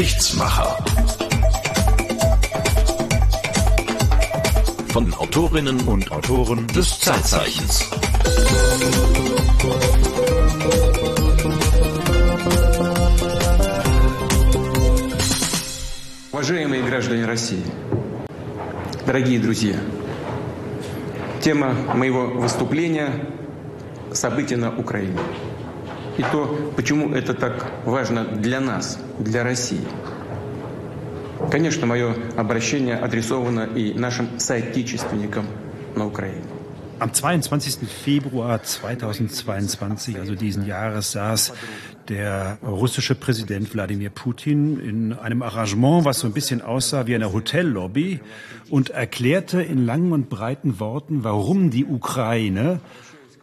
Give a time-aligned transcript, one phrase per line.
[0.00, 0.82] Geschichtsmacher.
[4.94, 7.86] Von Autorinnen und Autoren des Zeitzeichens.
[16.32, 17.62] Уважаемые граждане России,
[19.04, 19.76] дорогие друзья,
[21.42, 23.26] тема моего выступления–
[24.14, 25.18] события на Украине.
[26.19, 29.85] И то, почему это так важно для нас, для России.
[31.51, 35.45] Конечно, мое обращение адресовано и нашим соотечественникам
[35.95, 36.43] на Украине.
[36.97, 37.89] Am 22.
[37.89, 41.51] Februar 2022, also diesen Jahres, saß
[42.07, 47.33] der russische Präsident Wladimir Putin in einem Arrangement, was so ein bisschen aussah wie eine
[47.33, 48.21] Hotellobby
[48.69, 52.79] und erklärte in langen und breiten Worten, warum die Ukraine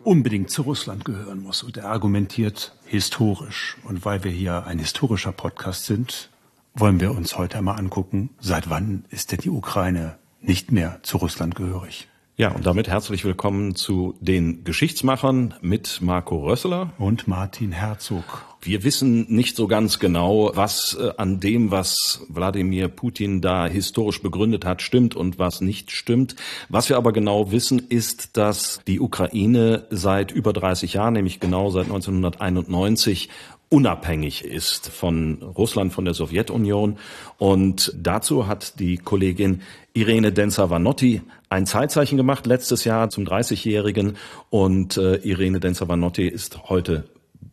[0.03, 1.63] unbedingt zu Russland gehören muss.
[1.63, 3.78] Und er argumentiert historisch.
[3.84, 6.30] Und weil wir hier ein historischer Podcast sind,
[6.74, 11.18] wollen wir uns heute einmal angucken, seit wann ist denn die Ukraine nicht mehr zu
[11.18, 12.08] Russland gehörig?
[12.36, 18.47] Ja, und damit herzlich willkommen zu den Geschichtsmachern mit Marco Rösseler und Martin Herzog.
[18.62, 24.22] Wir wissen nicht so ganz genau, was äh, an dem, was Wladimir Putin da historisch
[24.22, 26.36] begründet hat, stimmt und was nicht stimmt.
[26.68, 31.70] Was wir aber genau wissen, ist, dass die Ukraine seit über 30 Jahren, nämlich genau
[31.70, 33.30] seit 1991,
[33.70, 36.98] unabhängig ist von Russland, von der Sowjetunion.
[37.38, 39.62] Und dazu hat die Kollegin
[39.94, 44.18] Irene Denzer-Vanotti ein Zeitzeichen gemacht letztes Jahr zum 30-Jährigen.
[44.50, 47.06] Und äh, Irene Denzer-Vanotti ist heute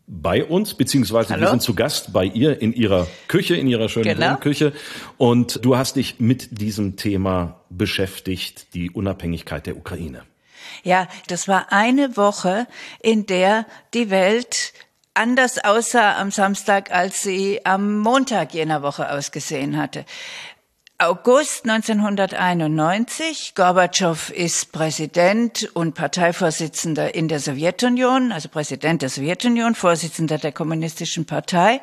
[0.07, 1.43] bei uns, beziehungsweise Hallo?
[1.43, 4.37] wir sind zu Gast bei ihr in ihrer Küche, in ihrer schönen genau.
[4.37, 4.73] Küche.
[5.17, 10.23] Und du hast dich mit diesem Thema beschäftigt, die Unabhängigkeit der Ukraine.
[10.83, 12.67] Ja, das war eine Woche,
[13.03, 14.73] in der die Welt
[15.15, 20.05] anders aussah am Samstag, als sie am Montag jener Woche ausgesehen hatte.
[20.99, 23.55] August 1991.
[23.57, 31.27] Gorbatschow ist Präsident und Parteivorsitzender in der Sowjetunion, also Präsident der Sowjetunion, Vorsitzender der Kommunistischen
[31.27, 31.81] Partei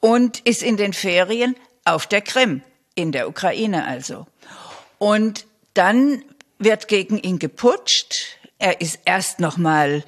[0.00, 2.62] und ist in den Ferien auf der Krim,
[2.96, 4.26] in der Ukraine also.
[4.98, 6.24] Und dann
[6.58, 8.38] wird gegen ihn geputscht.
[8.58, 10.02] Er ist erst noch mal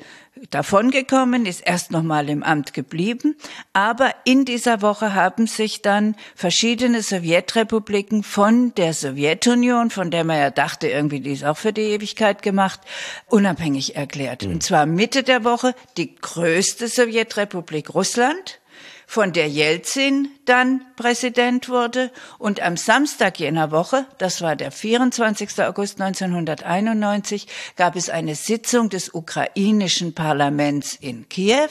[0.50, 3.36] davongekommen, ist erst noch mal im Amt geblieben.
[3.72, 10.38] Aber in dieser Woche haben sich dann verschiedene Sowjetrepubliken von der Sowjetunion, von der man
[10.38, 12.80] ja dachte, irgendwie die ist auch für die Ewigkeit gemacht,
[13.26, 14.44] unabhängig erklärt.
[14.44, 14.52] Mhm.
[14.52, 18.60] Und zwar Mitte der Woche die größte Sowjetrepublik Russland,
[19.06, 22.10] von der Jelzin dann Präsident wurde.
[22.38, 25.62] Und am Samstag jener Woche, das war der 24.
[25.62, 27.46] August 1991,
[27.76, 31.70] gab es eine Sitzung des ukrainischen Parlaments in Kiew.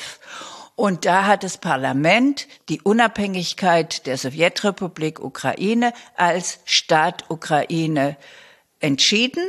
[0.75, 8.17] Und da hat das Parlament die Unabhängigkeit der Sowjetrepublik Ukraine als Staat Ukraine
[8.79, 9.43] entschieden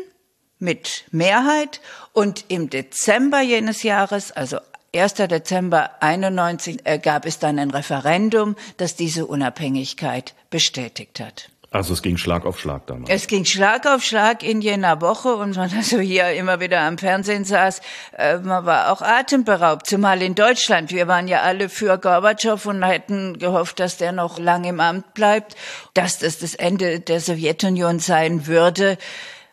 [0.59, 1.81] mit Mehrheit.
[2.13, 4.59] Und im Dezember jenes Jahres, also
[5.01, 5.15] 1.
[5.15, 11.51] Dezember 91 äh, gab es dann ein Referendum, das diese Unabhängigkeit bestätigt hat.
[11.77, 13.11] Also es ging Schlag auf Schlag damals.
[13.11, 16.97] Es ging Schlag auf Schlag in jener Woche und man also hier immer wieder am
[16.97, 17.83] Fernsehen saß,
[18.17, 20.91] äh, man war auch atemberaubt, zumal in Deutschland.
[20.91, 25.13] Wir waren ja alle für Gorbatschow und hätten gehofft, dass der noch lange im Amt
[25.15, 25.57] bleibt,
[25.93, 28.97] dass das das Ende der Sowjetunion sein würde,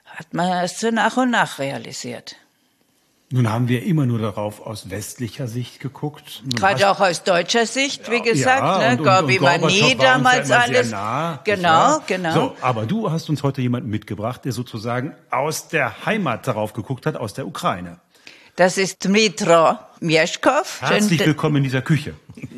[0.05, 2.35] hat man erst so nach und nach realisiert.
[3.33, 6.43] Nun haben wir immer nur darauf aus westlicher Sicht geguckt.
[6.53, 8.61] Gerade auch aus deutscher Sicht, wie gesagt.
[8.61, 8.97] Ja, ne?
[8.97, 10.91] Gorbi war nie damals ja alles.
[10.91, 12.33] Nah, genau, genau.
[12.35, 17.07] So, aber du hast uns heute jemanden mitgebracht, der sozusagen aus der Heimat darauf geguckt
[17.07, 17.97] hat, aus der Ukraine.
[18.55, 20.81] Das ist Dmitro Mieszkov.
[20.81, 22.13] Herzlich willkommen in dieser Küche.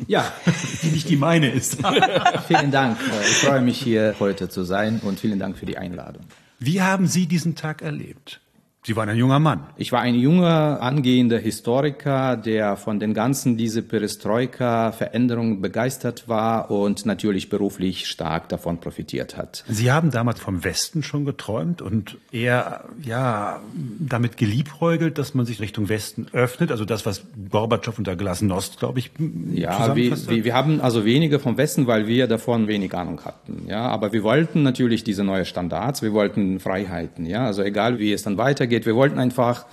[0.06, 0.30] Ja,
[0.82, 1.78] die nicht die meine ist.
[2.48, 2.98] vielen Dank.
[3.22, 6.26] Ich freue mich hier heute zu sein und vielen Dank für die Einladung.
[6.58, 8.42] Wie haben Sie diesen Tag erlebt?
[8.86, 9.66] Sie waren ein junger Mann.
[9.76, 17.04] Ich war ein junger, angehender Historiker, der von den ganzen diese Perestroika-Veränderungen begeistert war und
[17.04, 19.64] natürlich beruflich stark davon profitiert hat.
[19.66, 23.58] Sie haben damals vom Westen schon geträumt und eher, ja,
[23.98, 26.70] damit geliebäugelt, dass man sich Richtung Westen öffnet.
[26.70, 29.10] Also das, was Gorbatschow unter Glasnost, glaube ich,
[29.52, 33.64] Ja, wir, wir, wir haben also weniger vom Westen, weil wir davon wenig Ahnung hatten.
[33.66, 37.26] Ja, aber wir wollten natürlich diese neue Standards, wir wollten Freiheiten.
[37.26, 38.86] Ja, also egal wie es dann weitergeht, geht.
[38.86, 39.64] Wir wollten einfach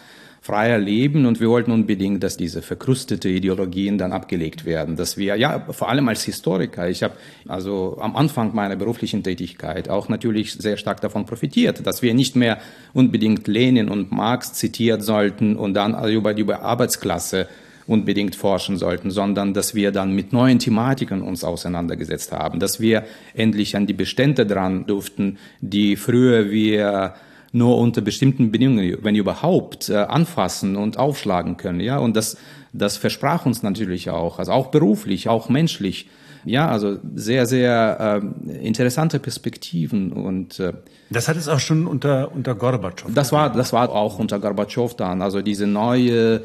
[0.42, 5.38] freier leben und wir wollten unbedingt, dass diese verkrustete Ideologien dann abgelegt werden, dass wir
[5.38, 7.16] ja vor allem als Historiker, ich habe
[7.48, 12.36] also am Anfang meiner beruflichen Tätigkeit auch natürlich sehr stark davon profitiert, dass wir nicht
[12.36, 12.58] mehr
[12.94, 17.48] unbedingt Lenin und Marx zitiert sollten und dann über die Arbeitsklasse
[17.88, 23.06] unbedingt forschen sollten, sondern dass wir dann mit neuen Thematiken uns auseinandergesetzt haben, dass wir
[23.34, 27.14] endlich an die Bestände dran durften, die früher wir
[27.54, 31.80] nur unter bestimmten Bedingungen, wenn überhaupt, äh, anfassen und aufschlagen können.
[31.80, 32.36] Ja, und das,
[32.74, 36.10] das versprach uns natürlich auch, also auch beruflich, auch menschlich.
[36.46, 40.74] Ja, also sehr, sehr äh, interessante Perspektiven und äh,
[41.10, 43.10] das hat es auch schon unter unter Gorbatschow.
[43.14, 46.42] Das war das war auch unter Gorbatschow dann, also diese neue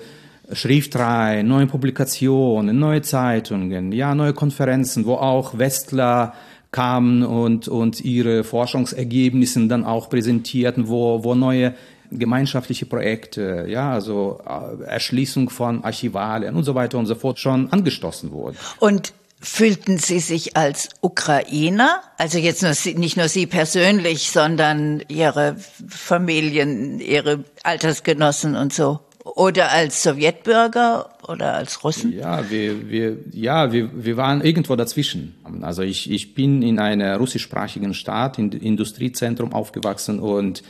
[0.52, 6.32] Schriftrei, neue Publikationen, neue Zeitungen, ja, neue Konferenzen, wo auch Westler
[6.70, 11.74] kamen und, und ihre Forschungsergebnisse dann auch präsentierten, wo, wo neue
[12.10, 17.70] gemeinschaftliche Projekte, ja, also äh, Erschließung von Archivalien und so weiter und so fort schon
[17.72, 18.56] angestoßen wurden.
[18.80, 25.00] Und Fühlten Sie sich als Ukrainer, also jetzt nur Sie, nicht nur Sie persönlich, sondern
[25.06, 25.54] Ihre
[25.88, 28.98] Familien, Ihre Altersgenossen und so?
[29.34, 32.12] Oder als Sowjetbürger oder als Russen?
[32.12, 35.34] Ja, wir, wir, ja, wir, wir waren irgendwo dazwischen.
[35.62, 40.62] Also ich, ich bin in einer russischsprachigen Stadt, in Industriezentrum aufgewachsen und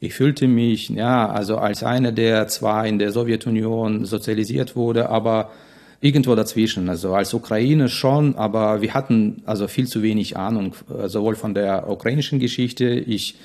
[0.00, 5.52] ich fühlte mich, ja, also als einer, der zwar in der Sowjetunion sozialisiert wurde, aber
[6.00, 6.88] irgendwo dazwischen.
[6.88, 11.54] Also als Ukraine schon, aber wir hatten also viel zu wenig Ahnung, äh, sowohl von
[11.54, 12.90] der ukrainischen Geschichte.
[12.90, 13.36] Ich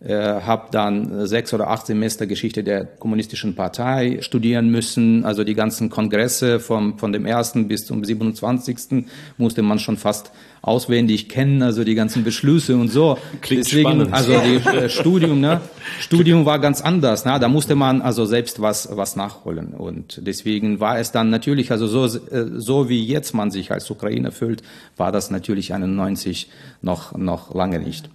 [0.00, 5.24] äh, habe dann sechs oder acht Semester Geschichte der kommunistischen Partei studieren müssen.
[5.24, 9.04] Also die ganzen Kongresse vom, von dem ersten bis zum 27.
[9.38, 10.30] musste man schon fast
[10.62, 13.18] auswendig kennen, also die ganzen Beschlüsse und so.
[13.40, 14.14] Klingt Deswegen, spannend.
[14.14, 15.60] also die äh, Studium, ne?
[15.98, 17.24] Studium war ganz anders.
[17.24, 17.36] Ne?
[17.40, 21.86] Da musste man also selbst was was nachholen und deswegen war es dann natürlich, also
[21.86, 24.62] so äh, so wie jetzt man sich als Ukrainer fühlt,
[24.96, 26.50] war das natürlich 91
[26.82, 28.10] noch noch lange nicht.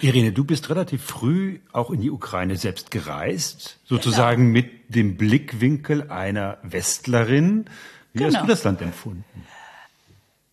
[0.00, 4.66] Irene, du bist relativ früh auch in die Ukraine selbst gereist, sozusagen genau.
[4.66, 7.66] mit dem Blickwinkel einer Westlerin.
[8.12, 8.34] Wie genau.
[8.34, 9.24] hast du das Land empfunden?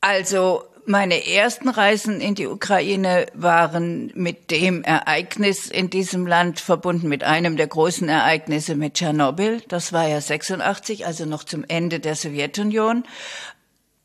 [0.02, 7.08] Also meine ersten Reisen in die Ukraine waren mit dem Ereignis in diesem Land verbunden,
[7.08, 9.62] mit einem der großen Ereignisse mit Tschernobyl.
[9.68, 13.04] Das war ja 86, also noch zum Ende der Sowjetunion.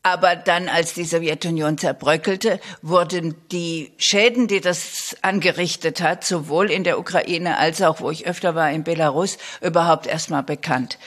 [0.05, 6.83] Aber dann, als die Sowjetunion zerbröckelte, wurden die Schäden, die das angerichtet hat, sowohl in
[6.83, 10.99] der Ukraine als auch, wo ich öfter war, in Belarus, überhaupt erstmal bekannt.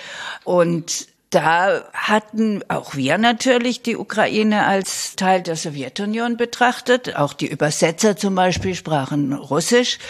[0.42, 7.14] Und da hatten auch wir natürlich die Ukraine als Teil der Sowjetunion betrachtet.
[7.14, 10.00] Auch die Übersetzer zum Beispiel sprachen Russisch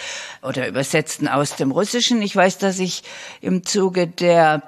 [0.41, 2.23] oder übersetzten aus dem Russischen.
[2.23, 3.03] Ich weiß, dass ich
[3.43, 4.63] im Zuge der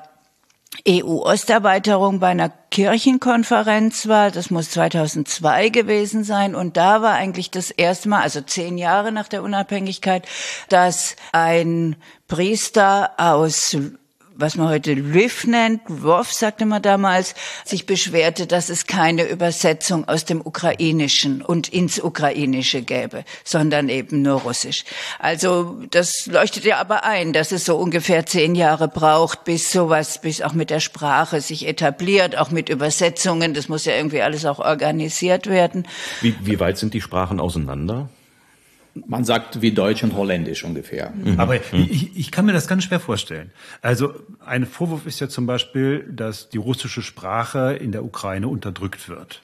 [0.87, 4.31] EU-Osterweiterung bei einer Kirchenkonferenz war.
[4.31, 6.55] Das muss 2002 gewesen sein.
[6.55, 10.27] Und da war eigentlich das erste Mal, also zehn Jahre nach der Unabhängigkeit,
[10.69, 11.97] dass ein
[12.29, 13.77] Priester aus
[14.41, 17.35] was man heute Lviv nennt, Lvov sagte man damals,
[17.65, 24.23] sich beschwerte, dass es keine Übersetzung aus dem Ukrainischen und ins Ukrainische gäbe, sondern eben
[24.23, 24.85] nur Russisch.
[25.19, 30.21] Also das leuchtet ja aber ein, dass es so ungefähr zehn Jahre braucht, bis sowas,
[30.21, 33.55] bis auch mit der Sprache sich etabliert, auch mit Übersetzungen.
[33.55, 35.87] Das muss ja irgendwie alles auch organisiert werden.
[36.21, 38.09] Wie, wie weit sind die Sprachen auseinander?
[38.95, 41.13] Man sagt wie Deutsch und Holländisch ungefähr.
[41.13, 41.39] Mhm.
[41.39, 43.51] Aber ich, ich kann mir das ganz schwer vorstellen.
[43.83, 44.15] Also
[44.45, 49.43] ein Vorwurf ist ja zum Beispiel, dass die russische Sprache in der Ukraine unterdrückt wird.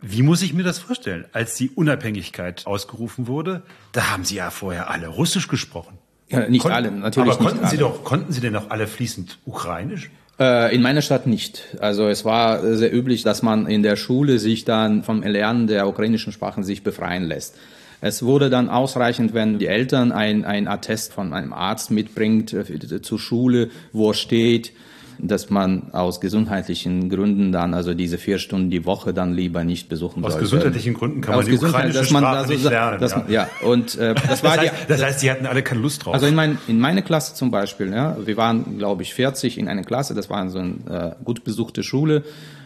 [0.00, 1.24] Wie muss ich mir das vorstellen?
[1.32, 5.98] Als die Unabhängigkeit ausgerufen wurde, da haben Sie ja vorher alle Russisch gesprochen.
[6.28, 7.32] Ja, nicht Kon alle, natürlich.
[7.32, 7.78] Aber konnten Sie alle.
[7.78, 10.10] doch, konnten Sie denn auch alle fließend Ukrainisch?
[10.38, 11.76] Äh, in meiner Stadt nicht.
[11.80, 15.86] Also es war sehr üblich, dass man in der Schule sich dann vom Erlernen der
[15.86, 17.56] ukrainischen Sprachen sich befreien lässt.
[18.04, 23.00] Es wurde dann ausreichend, wenn die Eltern ein, ein Attest von einem Arzt mitbringt äh,
[23.00, 24.72] zur Schule, wo steht,
[25.18, 29.88] dass man aus gesundheitlichen Gründen dann also diese vier Stunden die Woche dann lieber nicht
[29.88, 30.36] besuchen sollte.
[30.36, 33.00] Aus gesundheitlichen Gründen kann aus man die ukrainische dass man Sprache also, nicht lernen.
[33.00, 33.24] Dass, ja.
[33.28, 36.04] ja, und äh, das war das heißt, die, das heißt, sie hatten alle keine Lust
[36.04, 36.12] drauf.
[36.12, 39.66] Also in, mein, in meine Klasse zum Beispiel, ja, wir waren glaube ich 40 in
[39.66, 42.22] einer Klasse, das war so eine äh, gut besuchte Schule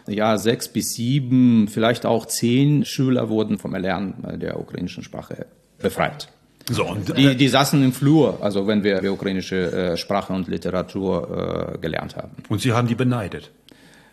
[0.09, 5.47] ja, sechs bis sieben, vielleicht auch zehn Schüler wurden vom Erlernen der ukrainischen Sprache
[5.79, 6.29] befreit.
[6.71, 10.49] So, und, die, die saßen im Flur, also wenn wir die ukrainische äh, Sprache und
[10.49, 12.33] Literatur äh, gelernt haben.
[12.49, 13.50] Und Sie haben die beneidet?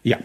[0.03, 0.17] Ja.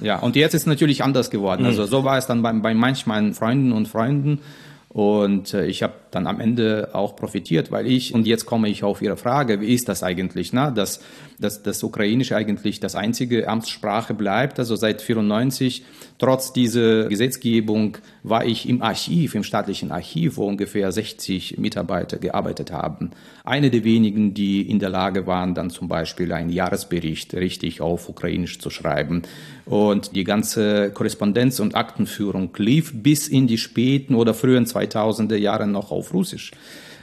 [0.00, 1.62] Ja, und jetzt ist es natürlich anders geworden.
[1.62, 1.68] Mhm.
[1.68, 4.40] Also so war es dann bei, bei manch meinen Freunden und Freunden.
[4.88, 8.84] Und äh, ich habe dann am Ende auch profitiert, weil ich, und jetzt komme ich
[8.84, 10.72] auf Ihre Frage, wie ist das eigentlich, ne?
[10.74, 11.00] dass,
[11.38, 15.84] dass das Ukrainische eigentlich das einzige Amtssprache bleibt, also seit 94,
[16.18, 22.72] trotz dieser Gesetzgebung war ich im Archiv, im staatlichen Archiv, wo ungefähr 60 Mitarbeiter gearbeitet
[22.72, 23.10] haben.
[23.44, 28.08] Eine der wenigen, die in der Lage waren, dann zum Beispiel einen Jahresbericht richtig auf
[28.08, 29.22] Ukrainisch zu schreiben.
[29.64, 35.66] Und die ganze Korrespondenz und Aktenführung lief bis in die späten oder frühen 2000er Jahre
[35.66, 36.52] noch auf Russisch.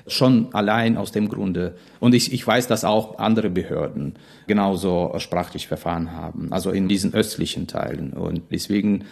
[0.08, 1.76] Schon allein aus dem Grunde.
[2.00, 7.14] Und ich, ich weiß, dass auch andere Behörden genauso sprachlich verfahren haben, also in diesen
[7.14, 8.14] östlichen Teilen.
[8.14, 9.06] Und deswegen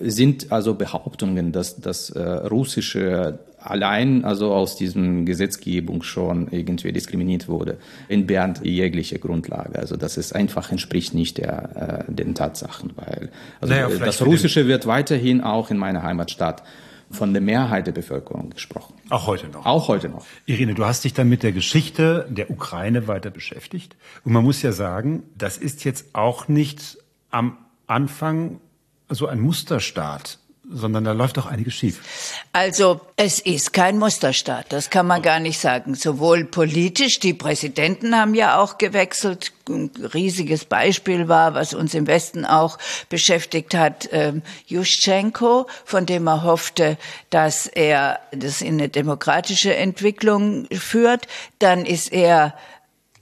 [0.00, 7.48] sind also Behauptungen, dass das äh, russische allein also aus diesem Gesetzgebung schon irgendwie diskriminiert
[7.48, 7.78] wurde,
[8.08, 9.78] entbehrt jegliche Grundlage.
[9.78, 13.30] Also das ist einfach entspricht nicht der, äh, den Tatsachen, weil
[13.60, 16.62] also naja, das Russische wird weiterhin auch in meiner Heimatstadt
[17.10, 18.94] von der Mehrheit der Bevölkerung gesprochen.
[19.08, 19.64] Auch heute noch.
[19.64, 20.26] Auch heute noch.
[20.46, 23.96] Irene, du hast dich dann mit der Geschichte der Ukraine weiter beschäftigt.
[24.24, 26.98] Und man muss ja sagen, das ist jetzt auch nicht
[27.30, 28.60] am Anfang
[29.08, 30.38] so ein Musterstaat
[30.70, 32.00] sondern da läuft doch einiges schief.
[32.52, 35.94] Also es ist kein Musterstaat, das kann man gar nicht sagen.
[35.94, 39.52] Sowohl politisch, die Präsidenten haben ja auch gewechselt.
[39.68, 46.26] Ein riesiges Beispiel war, was uns im Westen auch beschäftigt hat, ähm, Juschenko, von dem
[46.26, 46.96] er hoffte,
[47.30, 51.26] dass er das in eine demokratische Entwicklung führt.
[51.58, 52.54] Dann ist er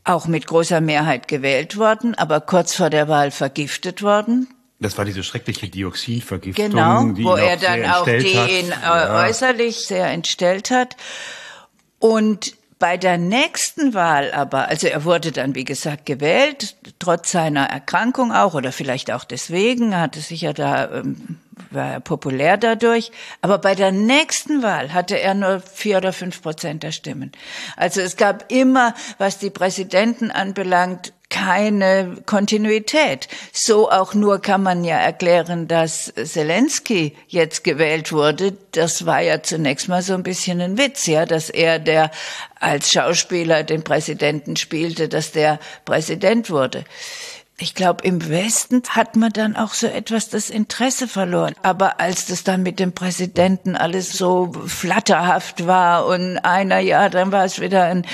[0.04, 4.48] auch mit großer Mehrheit gewählt worden, aber kurz vor der Wahl vergiftet worden.
[4.78, 9.24] Das war diese schreckliche Dioxinvergiftung, genau, die wo er dann auch ihn äh, ja.
[9.26, 10.96] äußerlich sehr entstellt hat.
[11.98, 17.64] Und bei der nächsten Wahl aber, also er wurde dann, wie gesagt, gewählt, trotz seiner
[17.64, 21.38] Erkrankung auch, oder vielleicht auch deswegen, hatte sich ja da, ähm,
[21.70, 23.12] war er populär dadurch.
[23.40, 27.32] Aber bei der nächsten Wahl hatte er nur vier oder fünf Prozent der Stimmen.
[27.76, 33.28] Also es gab immer, was die Präsidenten anbelangt, keine Kontinuität.
[33.52, 38.56] So auch nur kann man ja erklären, dass Zelensky jetzt gewählt wurde.
[38.72, 42.10] Das war ja zunächst mal so ein bisschen ein Witz, ja, dass er, der
[42.58, 46.84] als Schauspieler den Präsidenten spielte, dass der Präsident wurde
[47.58, 51.54] ich glaube, im Westen hat man dann auch so etwas das Interesse verloren.
[51.62, 57.32] Aber als das dann mit dem Präsidenten alles so flatterhaft war und einer, ja, dann
[57.32, 58.06] war es wieder ein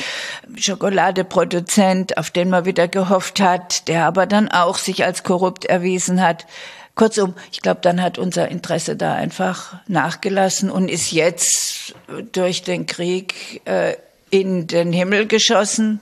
[0.56, 6.20] Schokoladeproduzent, auf den man wieder gehofft hat, der aber dann auch sich als korrupt erwiesen
[6.20, 6.46] hat.
[6.94, 11.94] Kurzum, ich glaube, dann hat unser Interesse da einfach nachgelassen und ist jetzt
[12.30, 13.96] durch den Krieg äh,
[14.30, 15.98] in den Himmel geschossen.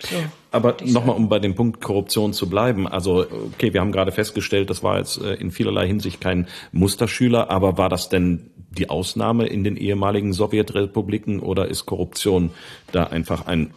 [0.00, 0.22] So.
[0.50, 2.88] Aber nochmal, um bei dem Punkt Korruption zu bleiben.
[2.88, 7.50] Also, okay, wir haben gerade festgestellt, das war jetzt äh, in vielerlei Hinsicht kein Musterschüler,
[7.50, 12.50] aber war das denn die Ausnahme in den ehemaligen Sowjetrepubliken oder ist Korruption
[12.92, 13.70] da einfach ein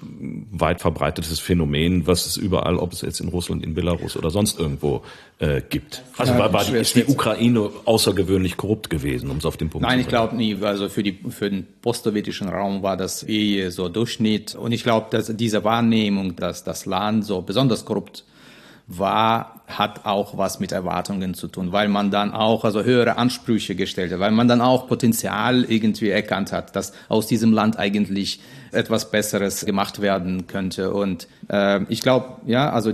[0.52, 4.60] weit verbreitetes Phänomen, was es überall, ob es jetzt in Russland, in Belarus oder sonst
[4.60, 5.02] irgendwo
[5.40, 6.04] äh, gibt?
[6.18, 9.88] Also war, war die, ist die Ukraine außergewöhnlich korrupt gewesen, um es auf den Punkt
[9.88, 10.22] Nein, zu bringen?
[10.30, 10.66] Nein, ich glaube nie.
[10.66, 14.56] Also für, die, für den postsowjetischen Raum war das eh so Durchschnitt.
[14.56, 18.24] Und ich glaube, dass diese Wahrnehmung, dass das Land so besonders korrupt
[18.98, 23.76] war, hat auch was mit Erwartungen zu tun, weil man dann auch also höhere Ansprüche
[23.76, 28.42] gestellt hat, weil man dann auch Potenzial irgendwie erkannt hat, dass aus diesem Land eigentlich
[28.72, 30.94] etwas Besseres gemacht werden könnte.
[30.94, 32.94] Und äh, ich glaube, ja, also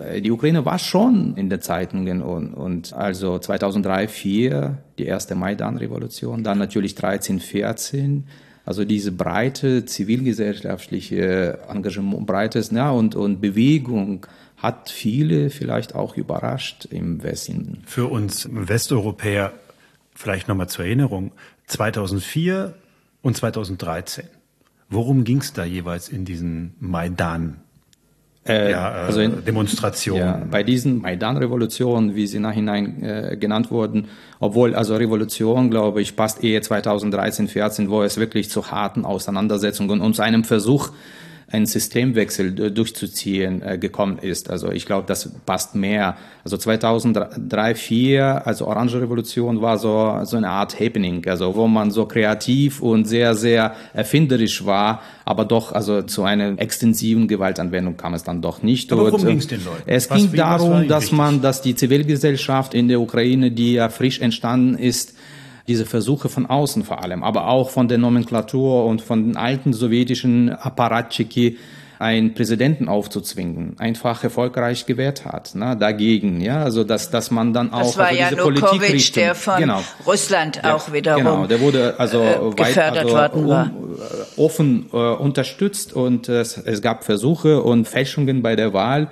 [0.00, 5.34] äh, die Ukraine war schon in den Zeitungen und, und also 2003, 2004 die erste
[5.34, 8.24] Maidan-Revolution, dann natürlich 13, 14
[8.68, 14.26] also diese breite zivilgesellschaftliche Engagement, breites ja, und, und Bewegung
[14.58, 17.82] hat viele vielleicht auch überrascht im Westen.
[17.86, 19.52] Für uns Westeuropäer
[20.14, 21.32] vielleicht nochmal zur Erinnerung,
[21.66, 22.74] 2004
[23.22, 24.24] und 2013.
[24.90, 27.58] Worum ging es da jeweils in diesen Maidan?
[28.48, 30.22] Äh, ja, äh, also in, Demonstrationen.
[30.22, 34.08] Ja, bei diesen Maidan-Revolutionen, wie sie nachhinein äh, genannt wurden,
[34.40, 40.00] obwohl also Revolution, glaube ich, passt eher 2013, 14, wo es wirklich zu harten Auseinandersetzungen
[40.00, 40.90] und zu einem Versuch
[41.50, 44.50] ein Systemwechsel durchzuziehen äh, gekommen ist.
[44.50, 46.16] Also ich glaube, das passt mehr.
[46.44, 51.90] Also 2003, 2004, also Orange Revolution war so, so eine Art Happening, also wo man
[51.90, 58.14] so kreativ und sehr, sehr erfinderisch war, aber doch, also zu einer extensiven Gewaltanwendung kam
[58.14, 58.92] es dann doch nicht.
[58.92, 59.82] Aber worum ging es den Leuten?
[59.86, 64.20] Es was, ging darum, dass man, dass die Zivilgesellschaft in der Ukraine, die ja frisch
[64.20, 65.14] entstanden ist,
[65.68, 69.72] diese Versuche von außen vor allem, aber auch von der Nomenklatur und von den alten
[69.72, 71.58] sowjetischen Apparatschiki,
[71.98, 77.72] einen Präsidenten aufzuzwingen, einfach erfolgreich gewährt hat, ne, dagegen, ja, also dass, dass man dann
[77.72, 79.82] auch das war also ja diese Politik der von genau.
[80.06, 83.70] Russland auch wiederum genau, der wurde also äh, gefördert weit, also, worden war.
[84.36, 89.08] Um, offen äh, unterstützt und es, es gab Versuche und Fälschungen bei der Wahl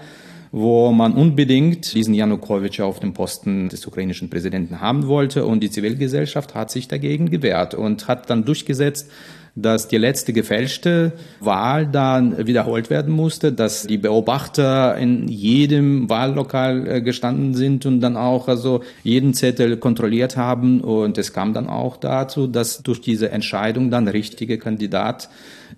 [0.58, 5.44] wo man unbedingt diesen Janukowitsch auf dem Posten des ukrainischen Präsidenten haben wollte.
[5.44, 9.10] Und die Zivilgesellschaft hat sich dagegen gewehrt und hat dann durchgesetzt,
[9.56, 16.86] dass die letzte gefälschte Wahl dann wiederholt werden musste, dass die Beobachter in jedem Wahllokal
[16.86, 20.82] äh, gestanden sind und dann auch also jeden Zettel kontrolliert haben.
[20.82, 25.30] Und es kam dann auch dazu, dass durch diese Entscheidung dann richtige Kandidat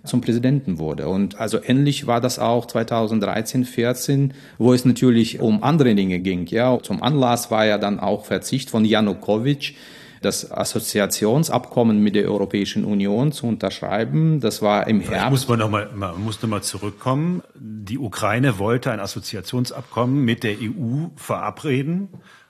[0.03, 1.07] zum Präsidenten wurde.
[1.07, 6.47] Und also ähnlich war das auch 2013, 14, wo es natürlich um andere Dinge ging.
[6.47, 9.73] Ja, zum Anlass war ja dann auch Verzicht von Janukowitsch
[10.21, 14.39] das Assoziationsabkommen mit der Europäischen Union zu unterschreiben.
[14.39, 15.13] Das war im Herbst.
[15.13, 17.41] Vielleicht muss man noch mal, man muss noch mal zurückkommen.
[17.55, 22.09] Die Ukraine wollte ein Assoziationsabkommen mit der EU verabreden.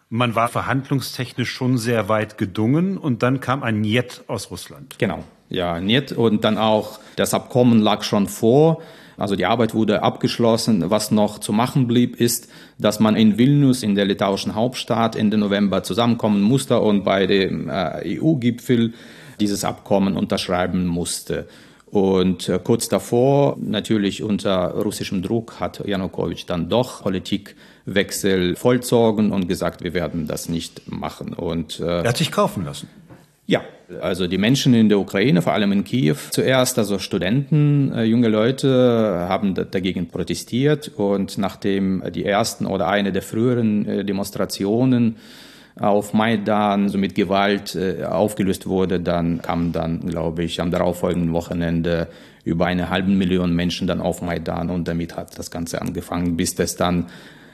[0.09, 4.97] Man war verhandlungstechnisch schon sehr weit gedungen und dann kam ein Niet aus Russland.
[4.97, 5.23] Genau.
[5.49, 8.81] Ja, Niet und dann auch das Abkommen lag schon vor.
[9.19, 10.89] Also die Arbeit wurde abgeschlossen.
[10.89, 15.37] Was noch zu machen blieb, ist, dass man in Vilnius, in der litauischen Hauptstadt, Ende
[15.37, 18.93] November zusammenkommen musste und bei dem äh, EU-Gipfel
[19.39, 21.47] dieses Abkommen unterschreiben musste.
[21.91, 29.47] Und äh, kurz davor, natürlich unter russischem Druck, hat Janukowitsch dann doch Politikwechsel vollzogen und
[29.47, 31.33] gesagt, wir werden das nicht machen.
[31.33, 32.87] Und, äh, er hat sich kaufen lassen.
[33.49, 33.63] Ja,
[33.99, 38.27] also die Menschen in der Ukraine, vor allem in Kiew zuerst, also Studenten, äh, junge
[38.27, 45.15] Leute haben dagegen protestiert und nachdem die ersten oder eine der früheren äh, Demonstrationen
[45.79, 51.33] auf Maidan so mit Gewalt äh, aufgelöst wurde, dann kam dann, glaube ich, am darauffolgenden
[51.33, 52.07] Wochenende
[52.43, 56.53] über eine halbe Million Menschen dann auf Maidan und damit hat das Ganze angefangen, bis
[56.53, 57.07] das dann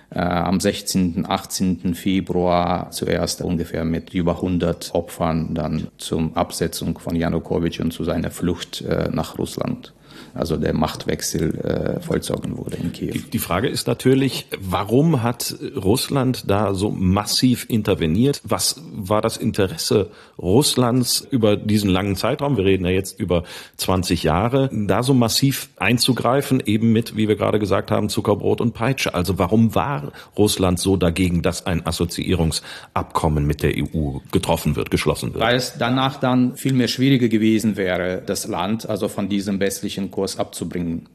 [0.09, 1.95] äh, am 16., 18.
[1.95, 8.31] Februar zuerst ungefähr mit über 100 Opfern dann zum Absetzung von Janukowitsch und zu seiner
[8.31, 9.93] Flucht äh, nach Russland
[10.35, 13.13] also der Machtwechsel äh, vollzogen wurde in Kiew.
[13.31, 18.41] Die Frage ist natürlich, warum hat Russland da so massiv interveniert?
[18.43, 22.57] Was war das Interesse Russlands über diesen langen Zeitraum?
[22.57, 23.43] Wir reden ja jetzt über
[23.77, 28.73] 20 Jahre, da so massiv einzugreifen, eben mit, wie wir gerade gesagt haben, Zuckerbrot und
[28.73, 29.13] Peitsche.
[29.13, 35.33] Also warum war Russland so dagegen, dass ein Assoziierungsabkommen mit der EU getroffen wird, geschlossen
[35.33, 35.43] wird?
[35.43, 40.11] Weil es danach dann viel mehr schwieriger gewesen wäre, das Land also von diesem westlichen
[40.11, 41.07] Kurs Kurs abzubringen.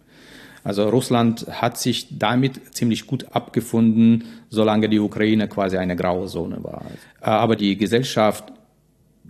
[0.63, 6.63] Also Russland hat sich damit ziemlich gut abgefunden, solange die Ukraine quasi eine graue Zone
[6.63, 6.85] war.
[7.21, 8.45] Aber die Gesellschaft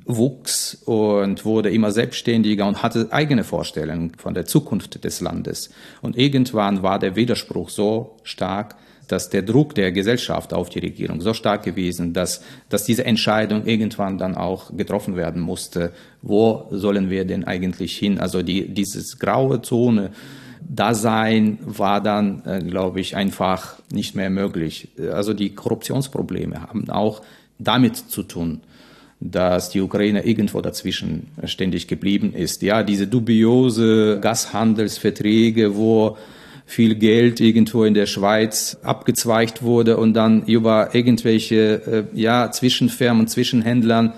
[0.05, 5.71] wuchs und wurde immer selbstständiger und hatte eigene Vorstellungen von der Zukunft des Landes.
[6.03, 8.75] Und irgendwann war der Widerspruch so stark,
[9.11, 13.66] dass der Druck der Gesellschaft auf die Regierung so stark gewesen, dass, dass diese Entscheidung
[13.66, 15.92] irgendwann dann auch getroffen werden musste.
[16.23, 18.20] Wo sollen wir denn eigentlich hin?
[18.20, 20.11] Also die, dieses graue Zone,
[20.61, 24.88] Dasein war dann, äh, glaube ich, einfach nicht mehr möglich.
[25.12, 27.23] Also die Korruptionsprobleme haben auch
[27.59, 28.61] damit zu tun,
[29.18, 32.62] dass die Ukraine irgendwo dazwischen ständig geblieben ist.
[32.62, 36.16] Ja, diese dubiose Gashandelsverträge, wo
[36.70, 43.26] viel Geld irgendwo in der Schweiz abgezweigt wurde und dann über irgendwelche äh, ja, Zwischenfirmen,
[43.26, 44.12] Zwischenhändlern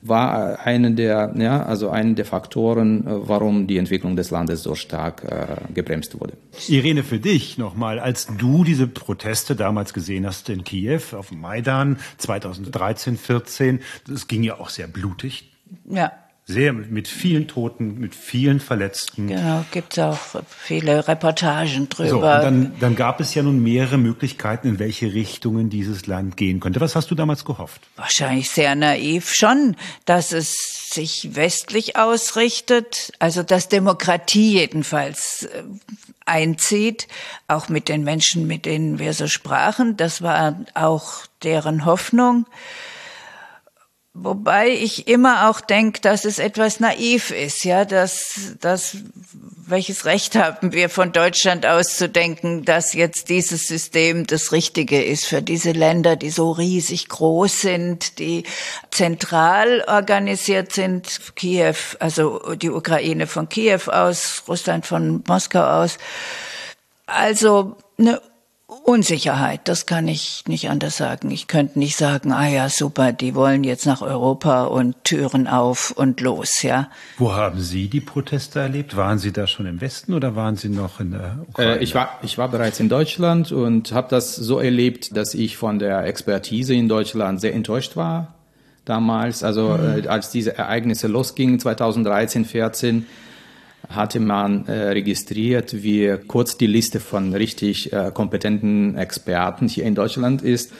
[0.00, 4.74] war eine der, ja, also eine der Faktoren, äh, warum die Entwicklung des Landes so
[4.74, 6.32] stark äh, gebremst wurde.
[6.68, 11.40] Irene, für dich nochmal, als du diese Proteste damals gesehen hast in Kiew auf dem
[11.40, 15.52] Maidan 2013, 14, das ging ja auch sehr blutig.
[15.84, 16.12] Ja
[16.46, 19.28] sehr mit vielen Toten, mit vielen Verletzten.
[19.28, 22.10] Genau, gibt es auch viele Reportagen drüber.
[22.10, 26.36] So, und dann, dann gab es ja nun mehrere Möglichkeiten, in welche Richtungen dieses Land
[26.36, 26.82] gehen könnte.
[26.82, 27.80] Was hast du damals gehofft?
[27.96, 35.62] Wahrscheinlich sehr naiv schon, dass es sich westlich ausrichtet, also dass Demokratie jedenfalls äh,
[36.26, 37.08] einzieht,
[37.48, 39.96] auch mit den Menschen, mit denen wir so sprachen.
[39.96, 42.44] Das war auch deren Hoffnung.
[44.16, 48.96] Wobei ich immer auch denke, dass es etwas naiv ist, ja, dass, dass,
[49.66, 55.02] welches Recht haben wir von Deutschland aus zu denken, dass jetzt dieses System das Richtige
[55.02, 58.44] ist für diese Länder, die so riesig groß sind, die
[58.92, 65.98] zentral organisiert sind, Kiew, also die Ukraine von Kiew aus, Russland von Moskau aus.
[67.06, 68.20] Also eine
[68.66, 71.30] Unsicherheit, das kann ich nicht anders sagen.
[71.30, 75.90] Ich könnte nicht sagen, ah ja, super, die wollen jetzt nach Europa und Türen auf
[75.90, 76.88] und los, ja.
[77.18, 78.96] Wo haben Sie die Proteste erlebt?
[78.96, 81.78] Waren Sie da schon im Westen oder waren Sie noch in der Ukraine?
[81.78, 85.58] Äh, ich, war, ich war bereits in Deutschland und habe das so erlebt, dass ich
[85.58, 88.34] von der Expertise in Deutschland sehr enttäuscht war
[88.86, 89.42] damals.
[89.42, 90.04] Also mhm.
[90.04, 93.06] äh, als diese Ereignisse losgingen, 2013, 14,
[93.94, 99.94] hatte man äh, registriert, wie kurz die Liste von richtig äh, kompetenten Experten hier in
[99.94, 100.72] Deutschland ist.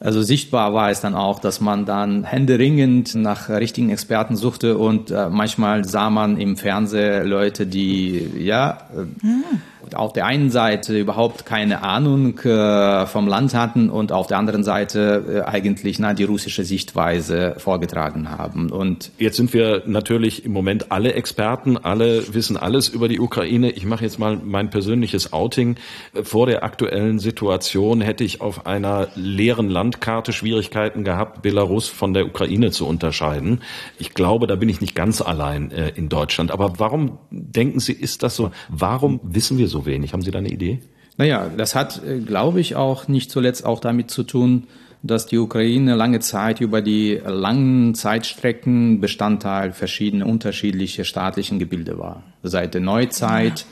[0.00, 5.10] Also sichtbar war es dann auch, dass man dann händeringend nach richtigen Experten suchte und
[5.10, 9.44] äh, manchmal sah man im Fernsehen Leute, die ja hm
[9.96, 14.64] auf der einen Seite überhaupt keine Ahnung äh, vom Land hatten und auf der anderen
[14.64, 18.70] Seite äh, eigentlich na, die russische Sichtweise vorgetragen haben.
[18.70, 23.70] Und jetzt sind wir natürlich im Moment alle Experten, alle wissen alles über die Ukraine.
[23.70, 25.76] Ich mache jetzt mal mein persönliches Outing.
[26.22, 32.26] Vor der aktuellen Situation hätte ich auf einer leeren Landkarte Schwierigkeiten gehabt, Belarus von der
[32.26, 33.62] Ukraine zu unterscheiden.
[33.98, 36.50] Ich glaube, da bin ich nicht ganz allein äh, in Deutschland.
[36.50, 38.50] Aber warum denken Sie, ist das so?
[38.68, 40.12] Warum wissen wir so wenig?
[40.12, 40.80] Haben Sie da eine Idee?
[41.16, 44.64] Naja, das hat, äh, glaube ich, auch nicht zuletzt auch damit zu tun,
[45.02, 52.22] dass die Ukraine lange Zeit über die langen Zeitstrecken Bestandteil verschiedener unterschiedlicher staatlichen Gebilde war.
[52.42, 53.66] Seit der Neuzeit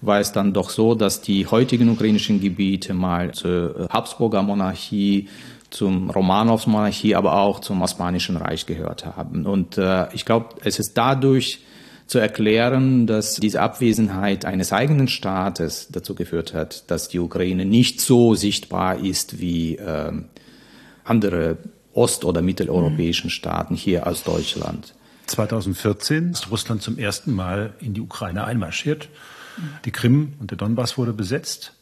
[0.00, 5.28] war es dann doch so, dass die heutigen ukrainischen Gebiete mal zur Habsburger Monarchie,
[5.70, 9.46] zum Romanows Monarchie, aber auch zum Osmanischen Reich gehört haben.
[9.46, 11.60] Und äh, ich glaube, es ist dadurch
[12.06, 18.00] zu erklären, dass diese Abwesenheit eines eigenen Staates dazu geführt hat, dass die Ukraine nicht
[18.00, 20.12] so sichtbar ist wie äh,
[21.04, 21.58] andere
[21.92, 24.94] ost- oder mitteleuropäischen Staaten hier aus Deutschland.
[25.26, 29.08] 2014 ist Russland zum ersten Mal in die Ukraine einmarschiert.
[29.84, 31.72] Die Krim und der Donbass wurde besetzt.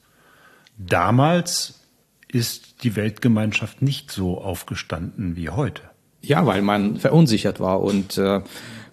[0.79, 1.81] Damals
[2.29, 5.83] ist die Weltgemeinschaft nicht so aufgestanden wie heute.
[6.23, 8.41] Ja, weil man verunsichert war und äh,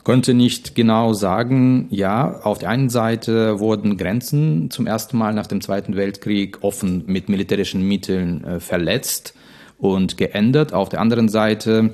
[0.04, 5.48] konnte nicht genau sagen, ja, auf der einen Seite wurden Grenzen zum ersten Mal nach
[5.48, 9.34] dem Zweiten Weltkrieg offen mit militärischen Mitteln äh, verletzt
[9.78, 10.74] und geändert.
[10.74, 11.92] Auf der anderen Seite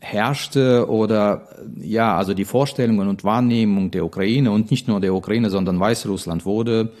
[0.00, 1.48] herrschte oder
[1.80, 6.44] ja, also die Vorstellungen und Wahrnehmung der Ukraine und nicht nur der Ukraine, sondern Weißrussland
[6.44, 6.92] wurde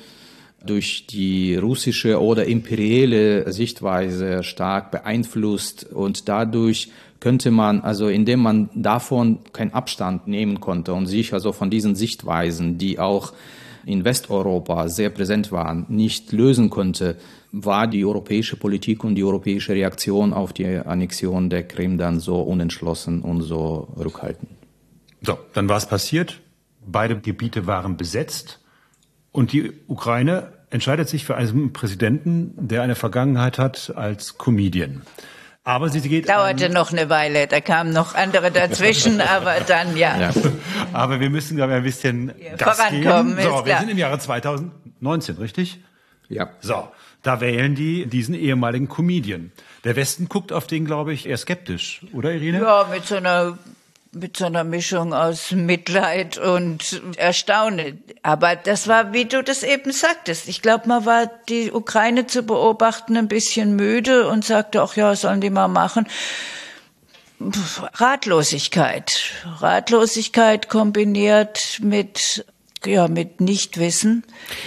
[0.64, 6.90] durch die russische oder imperiale Sichtweise stark beeinflusst und dadurch
[7.20, 11.94] könnte man, also indem man davon keinen Abstand nehmen konnte und sich also von diesen
[11.94, 13.32] Sichtweisen, die auch
[13.86, 17.16] in Westeuropa sehr präsent waren, nicht lösen konnte,
[17.52, 22.40] war die europäische Politik und die europäische Reaktion auf die Annexion der Krim dann so
[22.40, 24.50] unentschlossen und so rückhaltend.
[25.22, 26.40] So, dann war es passiert.
[26.86, 28.60] Beide Gebiete waren besetzt
[29.38, 35.02] und die Ukraine entscheidet sich für einen Präsidenten, der eine Vergangenheit hat als Comedian.
[35.62, 39.96] Aber sie geht dauerte an, noch eine Weile, da kamen noch andere dazwischen, aber dann
[39.96, 40.18] ja.
[40.18, 40.30] ja.
[40.92, 43.36] Aber wir müssen glaube ich ein bisschen ja, Gas vorankommen.
[43.36, 43.48] Geben.
[43.48, 43.78] So, wir klar.
[43.78, 45.84] sind im Jahre 2019, richtig?
[46.28, 46.48] Ja.
[46.60, 46.88] So,
[47.22, 49.52] da wählen die diesen ehemaligen Comedian.
[49.84, 52.60] Der Westen guckt auf den, glaube ich, eher skeptisch, oder Irene?
[52.60, 53.56] Ja, mit so einer
[54.18, 58.02] mit so einer Mischung aus Mitleid und Erstaunen.
[58.22, 60.48] Aber das war, wie du das eben sagtest.
[60.48, 65.14] Ich glaube, man war die Ukraine zu beobachten ein bisschen müde und sagte, ach ja,
[65.16, 66.06] sollen die mal machen.
[67.94, 69.30] Ratlosigkeit.
[69.60, 72.44] Ratlosigkeit kombiniert mit
[72.86, 74.24] ja, mit Nichtwissen.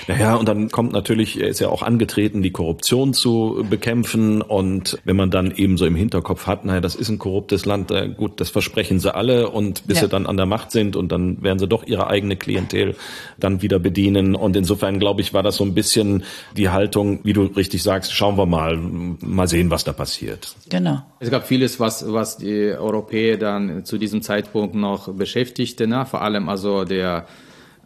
[0.08, 4.42] Naja, und dann kommt natürlich, er ist ja auch angetreten, die Korruption zu bekämpfen.
[4.42, 7.92] Und wenn man dann eben so im Hinterkopf hat, naja, das ist ein korruptes Land,
[7.92, 9.50] äh, gut, das versprechen sie alle.
[9.50, 10.04] Und bis ja.
[10.04, 12.96] sie dann an der Macht sind und dann werden sie doch ihre eigene Klientel
[13.40, 14.36] dann wieder bedienen.
[14.36, 16.24] Und insofern, glaube ich, war das so ein bisschen
[16.58, 20.56] die Haltung, wie du richtig sagst, schauen wir mal, mal sehen, was da passiert.
[20.70, 21.02] Genau.
[21.20, 26.06] Es gab vieles, was, was die Europäer dann zu diesem Zeitpunkt noch beschäftigte, ne?
[26.06, 27.26] vor allem also der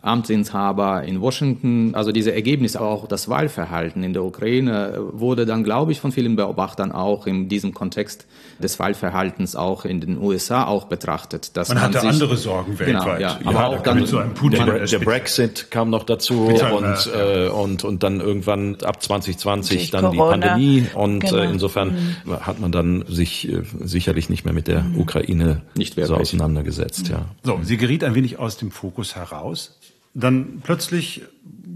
[0.05, 1.95] Amtsinhaber in Washington.
[1.95, 6.35] Also diese Ergebnisse, auch das Wahlverhalten in der Ukraine wurde dann, glaube ich, von vielen
[6.35, 8.25] Beobachtern auch in diesem Kontext
[8.61, 11.57] des Wahlverhaltens auch in den USA auch betrachtet.
[11.57, 13.21] Dass man, man hatte sich, andere Sorgen genau, weltweit.
[13.21, 17.83] Ja, aber ja, auch dann so der, der, Brexit kam noch dazu und, äh, und,
[17.83, 20.35] und dann irgendwann ab 2020 dann Corona.
[20.35, 21.41] die Pandemie und äh, genau.
[21.41, 22.45] äh, insofern mhm.
[22.45, 24.99] hat man dann sich äh, sicherlich nicht mehr mit der mhm.
[24.99, 27.09] Ukraine nicht so auseinandergesetzt.
[27.09, 27.15] Mhm.
[27.15, 27.25] Ja.
[27.43, 29.77] So, sie geriet ein wenig aus dem Fokus heraus
[30.15, 31.21] dann plötzlich,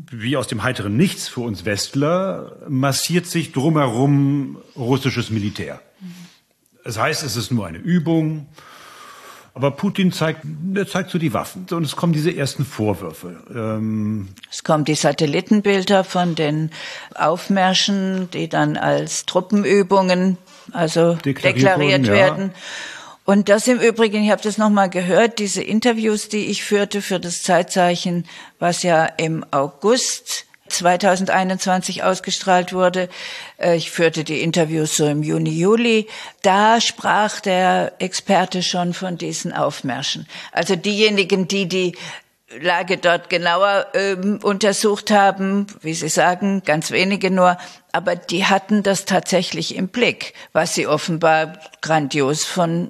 [0.09, 5.81] wie aus dem heiteren Nichts für uns Westler, massiert sich drumherum russisches Militär.
[6.83, 8.47] Es heißt, es ist nur eine Übung,
[9.53, 13.43] aber Putin zeigt, er zeigt so die Waffen und es kommen diese ersten Vorwürfe.
[13.53, 16.71] Ähm es kommen die Satellitenbilder von den
[17.15, 20.37] Aufmärschen, die dann als Truppenübungen
[20.71, 22.51] also deklariert werden.
[22.53, 22.59] Ja.
[23.29, 27.19] Und das im Übrigen, ich habe das nochmal gehört, diese Interviews, die ich führte für
[27.19, 28.25] das Zeitzeichen,
[28.57, 33.07] was ja im August 2021 ausgestrahlt wurde.
[33.59, 36.07] Äh, ich führte die Interviews so im Juni, Juli.
[36.41, 40.27] Da sprach der Experte schon von diesen Aufmärschen.
[40.51, 41.95] Also diejenigen, die die
[42.59, 47.59] Lage dort genauer ähm, untersucht haben, wie Sie sagen, ganz wenige nur,
[47.91, 52.89] aber die hatten das tatsächlich im Blick, was sie offenbar grandios von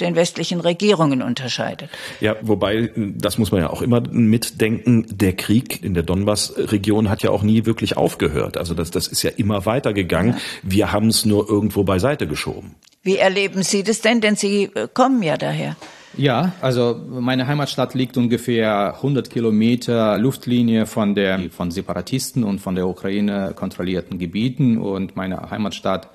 [0.00, 1.90] den westlichen Regierungen unterscheidet.
[2.20, 7.22] Ja, wobei, das muss man ja auch immer mitdenken, der Krieg in der Donbass-Region hat
[7.22, 8.56] ja auch nie wirklich aufgehört.
[8.56, 10.32] Also das, das ist ja immer weitergegangen.
[10.32, 10.40] Ja.
[10.62, 12.74] Wir haben es nur irgendwo beiseite geschoben.
[13.02, 14.20] Wie erleben Sie das denn?
[14.20, 15.76] Denn Sie äh, kommen ja daher.
[16.16, 22.74] Ja, also meine Heimatstadt liegt ungefähr 100 Kilometer Luftlinie von der von Separatisten und von
[22.74, 26.10] der Ukraine kontrollierten Gebieten und meine Heimatstadt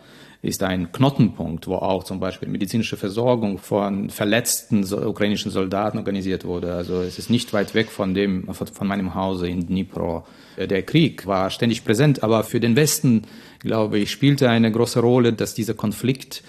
[0.45, 6.73] ist ein Knotenpunkt, wo auch zum Beispiel medizinische Versorgung von verletzten ukrainischen Soldaten organisiert wurde.
[6.73, 10.25] Also es ist nicht weit weg von dem von meinem Hause in Dnipro.
[10.58, 13.23] Der Krieg war ständig präsent, aber für den Westen,
[13.60, 16.43] glaube ich, spielte eine große Rolle, dass dieser Konflikt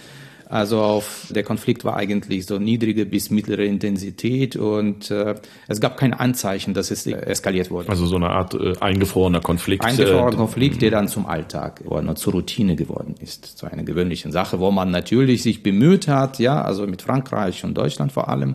[0.48, 5.34] also auf, der Konflikt war eigentlich so niedrige bis mittlere Intensität und äh,
[5.66, 7.88] es gab kein Anzeichen, dass es eskaliert wurde.
[7.88, 9.84] Also so eine Art äh, eingefrorener Konflikt.
[9.84, 14.30] Eingefrorener äh, Konflikt, der dann zum Alltag oder zur Routine geworden ist, zu einer gewöhnlichen
[14.30, 18.54] Sache, wo man natürlich sich bemüht hat, ja, also mit Frankreich und Deutschland vor allem.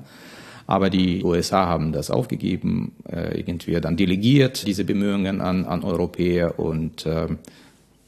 [0.67, 6.57] Aber die USA haben das aufgegeben, äh, irgendwie dann delegiert, diese Bemühungen an, an Europäer
[6.57, 7.27] und äh,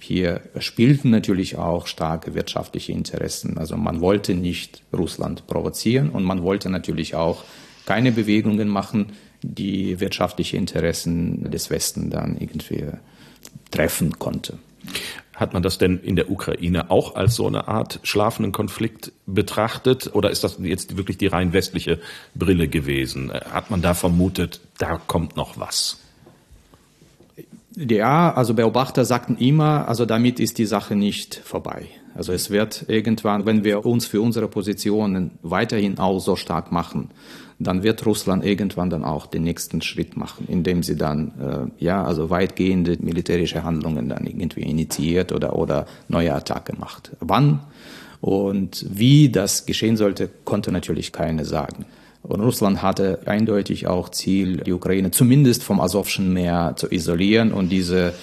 [0.03, 3.57] hier spielten natürlich auch starke wirtschaftliche Interessen.
[3.57, 7.43] Also man wollte nicht Russland provozieren und man wollte natürlich auch
[7.85, 12.83] keine Bewegungen machen, die wirtschaftliche Interessen des Westen dann irgendwie
[13.71, 14.57] treffen konnte.
[15.33, 20.13] Hat man das denn in der Ukraine auch als so eine Art schlafenden Konflikt betrachtet
[20.13, 21.99] oder ist das jetzt wirklich die rein westliche
[22.35, 23.31] Brille gewesen?
[23.31, 26.02] Hat man da vermutet, da kommt noch was?
[27.75, 31.87] Ja, also Beobachter sagten immer, also damit ist die Sache nicht vorbei.
[32.15, 37.09] Also es wird irgendwann, wenn wir uns für unsere Positionen weiterhin auch so stark machen,
[37.57, 42.03] dann wird Russland irgendwann dann auch den nächsten Schritt machen, indem sie dann äh, ja
[42.03, 47.11] also weitgehende militärische Handlungen dann irgendwie initiiert oder oder neue Attacke macht.
[47.19, 47.61] Wann
[48.21, 51.85] und wie das geschehen sollte, konnte natürlich keine sagen.
[52.23, 57.69] Und Russland hatte eindeutig auch Ziel, die Ukraine zumindest vom Asowschen Meer zu isolieren und
[57.69, 58.13] diese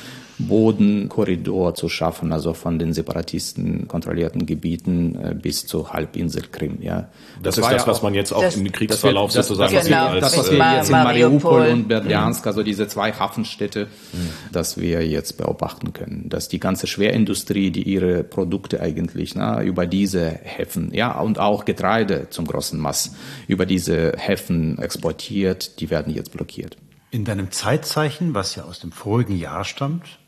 [0.48, 6.78] Bodenkorridor zu schaffen, also von den Separatisten kontrollierten Gebieten äh, bis zur Halbinsel Krim.
[6.80, 7.08] Ja.
[7.42, 10.06] Das, das ist das, ja was man jetzt auch im Kriegsverlauf das, sozusagen das, genau,
[10.08, 14.30] als, das, was wir jetzt in Mariupol und Berdjansk, also diese zwei Hafenstädte, mhm.
[14.52, 19.86] dass wir jetzt beobachten können, dass die ganze Schwerindustrie, die ihre Produkte eigentlich na, über
[19.86, 23.14] diese Häfen, ja, und auch Getreide zum großen Mass
[23.48, 26.76] über diese Häfen exportiert, die werden jetzt blockiert.
[27.10, 30.19] In deinem Zeitzeichen, was ja aus dem vorigen Jahr stammt,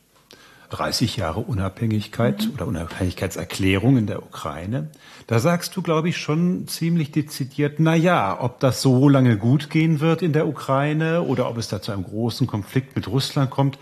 [0.72, 2.54] 30 Jahre Unabhängigkeit mhm.
[2.54, 4.90] oder Unabhängigkeitserklärung in der Ukraine.
[5.26, 9.68] Da sagst du, glaube ich, schon ziemlich dezidiert, na ja, ob das so lange gut
[9.68, 13.50] gehen wird in der Ukraine oder ob es da zu einem großen Konflikt mit Russland
[13.50, 13.78] kommt,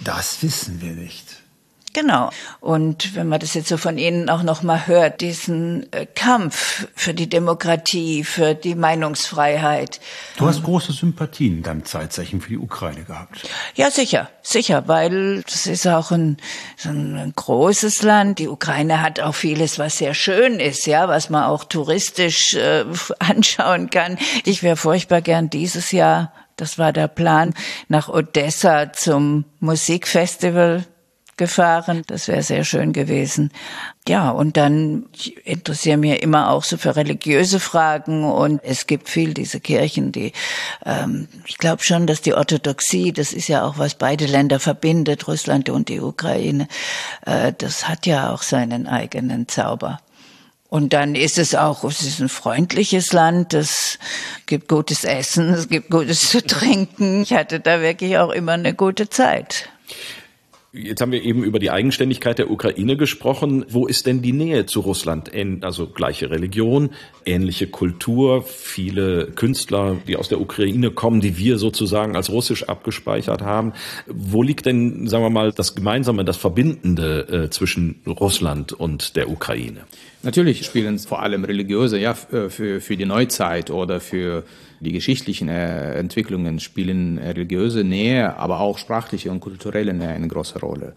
[0.00, 1.35] das wissen wir nicht.
[1.96, 2.28] Genau.
[2.60, 6.86] Und wenn man das jetzt so von Ihnen auch noch mal hört, diesen äh, Kampf
[6.94, 9.98] für die Demokratie, für die Meinungsfreiheit.
[10.36, 13.48] Du hast große Sympathien in deinem Zeitzeichen für die Ukraine gehabt.
[13.76, 16.36] Ja, sicher, sicher, weil das ist auch ein,
[16.76, 18.40] so ein großes Land.
[18.40, 22.84] Die Ukraine hat auch vieles, was sehr schön ist, ja, was man auch touristisch äh,
[23.20, 24.18] anschauen kann.
[24.44, 27.52] Ich wäre furchtbar gern dieses Jahr das war der Plan,
[27.88, 30.86] nach Odessa zum Musikfestival
[31.36, 32.02] gefahren.
[32.06, 33.50] Das wäre sehr schön gewesen.
[34.08, 39.08] Ja, und dann ich interessiere mich immer auch so für religiöse Fragen und es gibt
[39.08, 40.32] viel diese Kirchen, die
[40.84, 45.26] ähm, ich glaube schon, dass die Orthodoxie, das ist ja auch was beide Länder verbindet,
[45.28, 46.68] Russland und die Ukraine,
[47.24, 50.00] äh, das hat ja auch seinen eigenen Zauber.
[50.68, 53.98] Und dann ist es auch, es ist ein freundliches Land, es
[54.46, 57.22] gibt gutes Essen, es gibt gutes zu trinken.
[57.22, 59.68] Ich hatte da wirklich auch immer eine gute Zeit.
[60.76, 63.64] Jetzt haben wir eben über die Eigenständigkeit der Ukraine gesprochen.
[63.70, 65.30] Wo ist denn die Nähe zu Russland?
[65.62, 66.90] Also gleiche Religion,
[67.24, 73.40] ähnliche Kultur, viele Künstler, die aus der Ukraine kommen, die wir sozusagen als russisch abgespeichert
[73.40, 73.72] haben.
[74.06, 79.30] Wo liegt denn, sagen wir mal, das Gemeinsame, das Verbindende äh, zwischen Russland und der
[79.30, 79.86] Ukraine?
[80.22, 84.44] Natürlich spielen vor allem religiöse, ja, für, für die Neuzeit oder für
[84.80, 90.60] die geschichtlichen äh, Entwicklungen spielen religiöse Nähe, aber auch sprachliche und kulturelle Nähe eine große
[90.60, 90.94] Rolle.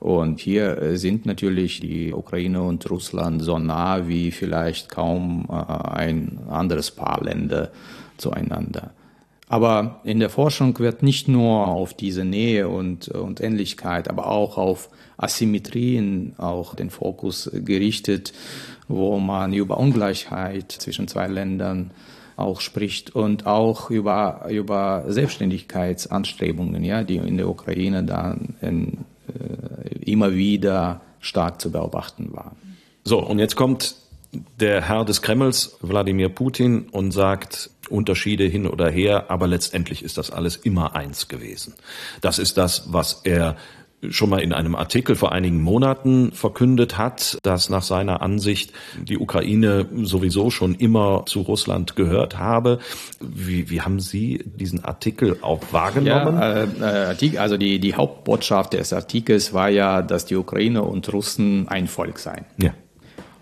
[0.00, 5.54] Und hier äh, sind natürlich die Ukraine und Russland so nah wie vielleicht kaum äh,
[5.54, 7.70] ein anderes Paar Länder
[8.18, 8.92] zueinander.
[9.48, 14.58] Aber in der Forschung wird nicht nur auf diese Nähe und, und Ähnlichkeit, aber auch
[14.58, 18.32] auf Asymmetrien auch den Fokus gerichtet,
[18.88, 21.92] wo man über Ungleichheit zwischen zwei Ländern
[22.36, 30.10] auch spricht und auch über, über Selbstständigkeitsanstrebungen, ja, die in der Ukraine dann in, äh,
[30.10, 32.56] immer wieder stark zu beobachten waren.
[33.04, 33.96] So, und jetzt kommt
[34.58, 40.18] der Herr des Kremls, Wladimir Putin, und sagt, Unterschiede hin oder her, aber letztendlich ist
[40.18, 41.74] das alles immer eins gewesen.
[42.20, 43.56] Das ist das, was er
[44.10, 49.18] schon mal in einem Artikel vor einigen Monaten verkündet hat, dass nach seiner Ansicht die
[49.18, 52.78] Ukraine sowieso schon immer zu Russland gehört habe.
[53.20, 56.36] Wie, wie haben Sie diesen Artikel auch wahrgenommen?
[56.80, 61.68] Ja, äh, also die, die Hauptbotschaft des Artikels war ja, dass die Ukraine und Russen
[61.68, 62.44] ein Volk seien.
[62.58, 62.72] Ja.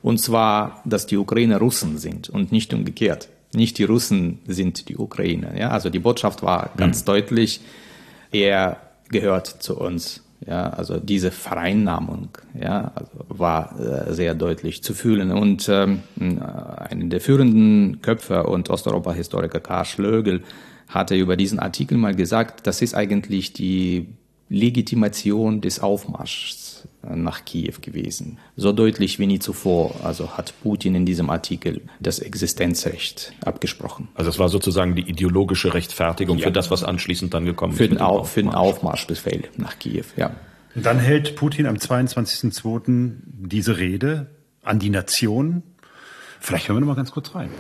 [0.03, 3.29] Und zwar, dass die Ukrainer Russen sind und nicht umgekehrt.
[3.55, 5.57] Nicht die Russen sind die Ukrainer.
[5.57, 7.07] Ja, also die Botschaft war ganz mhm.
[7.07, 7.61] deutlich,
[8.33, 8.79] er
[9.11, 10.22] gehört zu uns.
[10.47, 15.31] Ja, also diese Vereinnahmung ja, also war äh, sehr deutlich zu fühlen.
[15.31, 20.43] Und ähm, einer der führenden Köpfe und Osteuropa-Historiker Karl Schlögel
[20.89, 24.09] hatte über diesen Artikel mal gesagt, das ist eigentlich die
[24.49, 28.39] Legitimation des Aufmarschs nach Kiew gewesen.
[28.57, 34.09] So deutlich wie nie zuvor, also hat Putin in diesem Artikel das Existenzrecht abgesprochen.
[34.15, 36.47] Also es war sozusagen die ideologische Rechtfertigung ja.
[36.47, 37.91] für das, was anschließend dann gekommen für ist.
[37.91, 40.35] Den Auf, für den Aufmarschbefehl nach Kiew, ja.
[40.75, 43.13] Und dann hält Putin am 22.02.
[43.27, 44.29] diese Rede
[44.63, 45.63] an die Nation.
[46.41, 47.51] Vielleicht hören wir noch mal ganz kurz rein.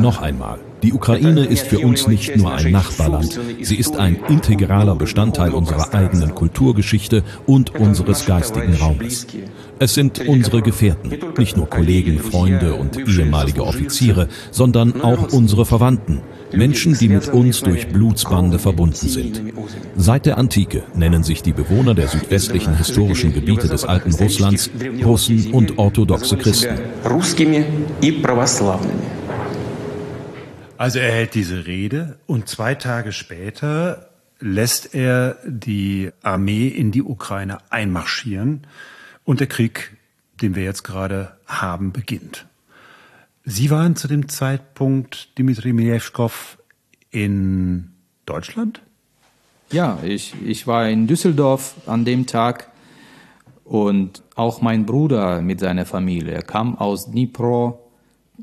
[0.00, 4.94] Noch einmal, die Ukraine ist für uns nicht nur ein Nachbarland, sie ist ein integraler
[4.94, 9.26] Bestandteil unserer eigenen Kulturgeschichte und unseres geistigen Raumes.
[9.80, 16.20] Es sind unsere Gefährten, nicht nur Kollegen, Freunde und ehemalige Offiziere, sondern auch unsere Verwandten,
[16.52, 19.42] Menschen, die mit uns durch Blutsbande verbunden sind.
[19.96, 24.70] Seit der Antike nennen sich die Bewohner der südwestlichen historischen Gebiete des alten Russlands
[25.04, 26.78] Russen und orthodoxe Christen.
[30.76, 34.10] Also er hält diese Rede und zwei Tage später
[34.40, 38.66] lässt er die Armee in die Ukraine einmarschieren
[39.24, 39.96] und der Krieg,
[40.40, 42.46] den wir jetzt gerade haben, beginnt.
[43.44, 46.58] Sie waren zu dem Zeitpunkt, Dimitri Milevskov,
[47.10, 47.92] in
[48.26, 48.82] Deutschland?
[49.72, 52.70] Ja, ich, ich war in Düsseldorf an dem Tag
[53.64, 57.90] und auch mein Bruder mit seiner Familie kam aus Dnipro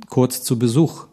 [0.10, 1.08] kurz zu Besuch.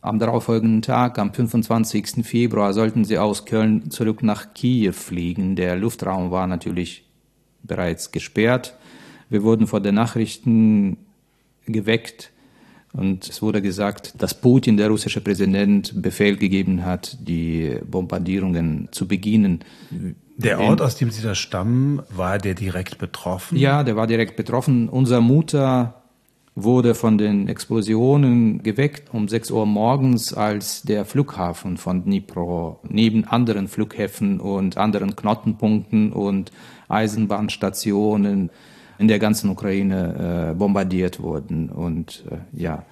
[0.00, 2.26] Am darauffolgenden Tag, am 25.
[2.26, 5.54] Februar, sollten sie aus Köln zurück nach Kiew fliegen.
[5.54, 7.04] Der Luftraum war natürlich
[7.62, 8.76] bereits gesperrt.
[9.28, 10.96] Wir wurden vor den Nachrichten
[11.66, 12.32] geweckt
[12.92, 19.08] und es wurde gesagt, dass Putin, der russische Präsident, Befehl gegeben hat, die Bombardierungen zu
[19.08, 19.60] beginnen.
[20.36, 23.56] Der Ort, aus dem Sie da stammen, war der direkt betroffen?
[23.56, 24.88] Ja, der war direkt betroffen.
[24.88, 26.02] Unser Mutter
[26.54, 33.24] wurde von den Explosionen geweckt um 6 Uhr morgens, als der Flughafen von Dnipro neben
[33.24, 36.52] anderen Flughäfen und anderen Knotenpunkten und
[36.88, 38.50] Eisenbahnstationen
[39.02, 41.68] in der ganzen Ukraine äh, bombardiert wurden.
[41.68, 42.84] Und äh, ja.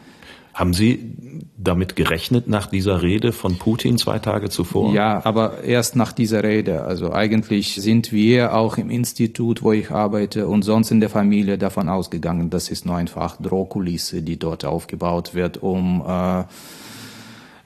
[0.53, 1.15] Haben Sie
[1.57, 4.93] damit gerechnet nach dieser Rede von Putin zwei Tage zuvor?
[4.93, 6.83] Ja, aber erst nach dieser Rede.
[6.85, 11.57] Also eigentlich sind wir auch im Institut, wo ich arbeite und sonst in der Familie
[11.57, 16.45] davon ausgegangen, das ist nur einfach Drohkulisse, die dort aufgebaut wird, um äh,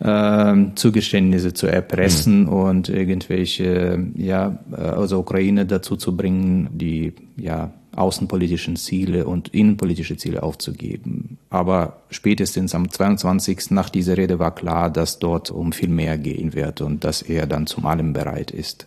[0.01, 2.49] äh, Zugeständnisse zu erpressen mhm.
[2.49, 10.43] und irgendwelche, ja, also Ukraine dazu zu bringen, die, ja, außenpolitischen Ziele und innenpolitische Ziele
[10.43, 11.39] aufzugeben.
[11.51, 13.71] Aber spätestens am 22.
[13.71, 17.47] nach dieser Rede war klar, dass dort um viel mehr gehen wird und dass er
[17.47, 18.87] dann zum allem bereit ist.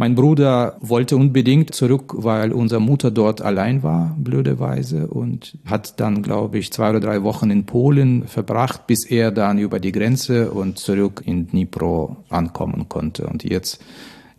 [0.00, 6.22] Mein Bruder wollte unbedingt zurück, weil unsere Mutter dort allein war, blöderweise, und hat dann,
[6.22, 10.52] glaube ich, zwei oder drei Wochen in Polen verbracht, bis er dann über die Grenze
[10.52, 13.26] und zurück in Dnipro ankommen konnte.
[13.26, 13.82] Und jetzt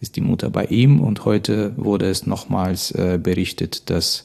[0.02, 4.24] ist die Mutter bei ihm und heute wurde es nochmals äh, berichtet, dass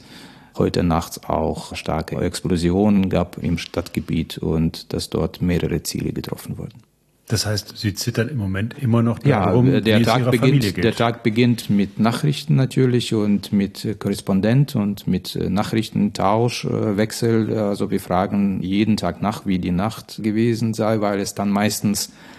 [0.57, 6.83] heute nachts auch starke Explosionen gab im Stadtgebiet und dass dort mehrere Ziele getroffen wurden.
[7.27, 11.23] Das heißt, Sie zittern im Moment immer noch darum, ja, der Tag beginnt, Der Tag
[11.23, 17.57] beginnt mit Nachrichten natürlich und mit Korrespondent und mit Nachrichtentausch, äh, Wechsel.
[17.59, 22.09] Also wir fragen jeden Tag nach, wie die Nacht gewesen sei, weil es dann meistens
[22.09, 22.34] äh,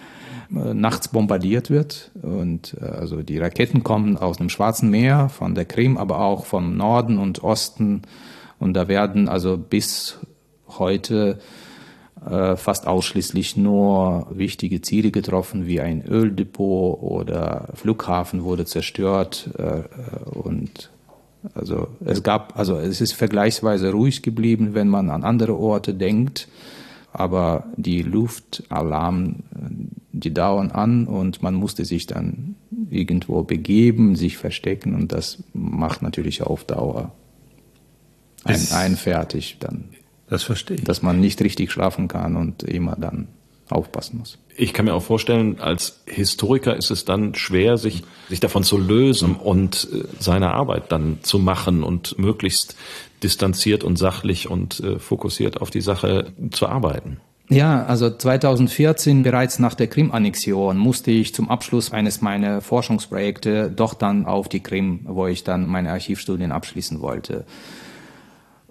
[0.49, 2.11] nachts bombardiert wird.
[2.21, 6.45] Und äh, also die Raketen kommen aus dem Schwarzen Meer, von der Krim, aber auch
[6.45, 8.03] vom Norden und Osten.
[8.59, 10.19] Und da werden also bis
[10.67, 11.39] heute
[12.25, 19.49] äh, fast ausschließlich nur wichtige Ziele getroffen, wie ein Öldepot oder Flughafen wurde zerstört.
[19.57, 19.83] Äh,
[20.29, 20.89] und
[21.53, 26.47] Also es gab, also es ist vergleichsweise ruhig geblieben, wenn man an andere Orte denkt.
[27.18, 29.43] Aber die Luftalarm,
[30.11, 32.55] die dauern an und man musste sich dann
[32.89, 37.13] irgendwo begeben, sich verstecken und das macht natürlich auf Dauer
[38.45, 39.86] ein, fertig dann.
[40.28, 40.84] Das verstehe ich.
[40.84, 43.28] Dass man nicht richtig schlafen kann und immer dann
[43.70, 44.38] aufpassen muss.
[44.57, 48.78] Ich kann mir auch vorstellen, als Historiker ist es dann schwer, sich, sich davon zu
[48.78, 52.76] lösen und äh, seine Arbeit dann zu machen und möglichst
[53.24, 57.20] distanziert und sachlich und äh, fokussiert auf die Sache zu arbeiten.
[57.47, 63.93] Ja, also 2014, bereits nach der Krim-Annexion, musste ich zum Abschluss eines meiner Forschungsprojekte doch
[63.93, 67.45] dann auf die Krim, wo ich dann meine Archivstudien abschließen wollte.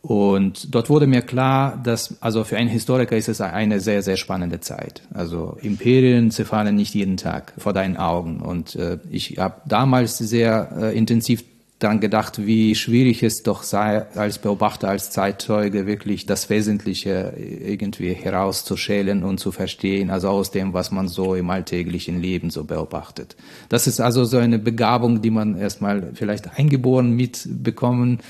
[0.04, 4.18] Und dort wurde mir klar, dass also für einen Historiker ist es eine sehr, sehr
[4.18, 5.00] spannende Zeit.
[5.14, 8.40] Also Imperien zerfallen nicht jeden Tag vor deinen Augen.
[8.40, 11.42] Und äh, ich habe damals sehr äh, intensiv
[11.78, 18.12] daran gedacht, wie schwierig es doch sei, als Beobachter, als Zeitzeuge wirklich das Wesentliche irgendwie
[18.12, 23.36] herauszuschälen und zu verstehen, also aus dem, was man so im alltäglichen Leben so beobachtet.
[23.70, 28.20] Das ist also so eine Begabung, die man erstmal vielleicht eingeboren mitbekommen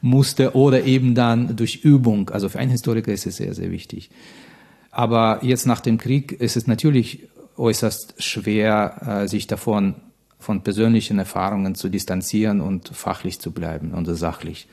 [0.00, 2.30] musste oder eben dann durch Übung.
[2.30, 4.10] Also für einen Historiker ist es sehr, sehr wichtig.
[4.90, 9.96] Aber jetzt nach dem Krieg ist es natürlich äußerst schwer, äh, sich davon
[10.38, 14.66] von persönlichen Erfahrungen zu distanzieren und fachlich zu bleiben und sachlich.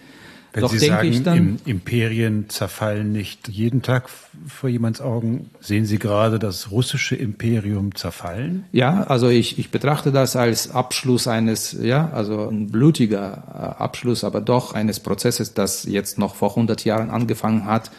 [0.57, 4.09] Wenn Doch Sie denke sagen, ich dann, Imperien zerfallen nicht jeden Tag
[4.47, 8.65] vor jemands Augen, sehen Sie gerade das russische Imperium zerfallen?
[8.71, 13.43] Ja, also ich, ich betrachte das als Abschluss eines, ja, also ein blutiger
[13.77, 17.91] äh, Abschluss, aber doch eines Prozesses, das jetzt noch vor 100 Jahren angefangen hat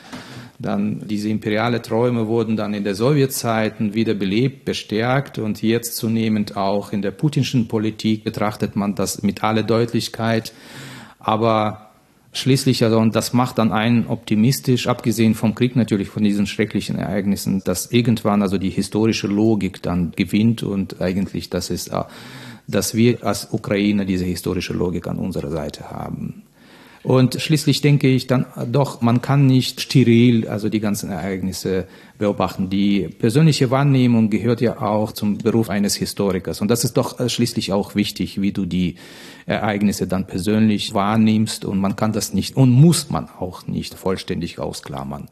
[0.61, 6.57] dann diese imperiale Träume wurden dann in der Sowjetzeiten wieder belebt, bestärkt und jetzt zunehmend
[6.57, 10.53] auch in der putinschen Politik betrachtet man das mit aller Deutlichkeit.
[11.21, 11.88] Aber
[12.33, 16.97] schließlich, also, und das macht dann einen optimistisch, abgesehen vom Krieg natürlich, von diesen schrecklichen
[16.97, 22.03] Ereignissen, dass irgendwann also die historische Logik dann gewinnt und eigentlich das ist, äh,
[22.67, 26.43] dass wir als Ukrainer diese historische Logik an unserer Seite haben.
[27.03, 31.87] Und schließlich denke ich dann doch, man kann nicht steril, also die ganzen Ereignisse
[32.19, 32.71] beobachten.
[32.71, 36.61] Die persönliche Wahrnehmung gehört ja auch zum Beruf eines Historikers.
[36.61, 38.97] Und das ist doch schließlich auch wichtig, wie du die
[39.47, 41.65] Ereignisse dann persönlich wahrnimmst.
[41.65, 45.29] Und man kann das nicht und muss man auch nicht vollständig ausklammern.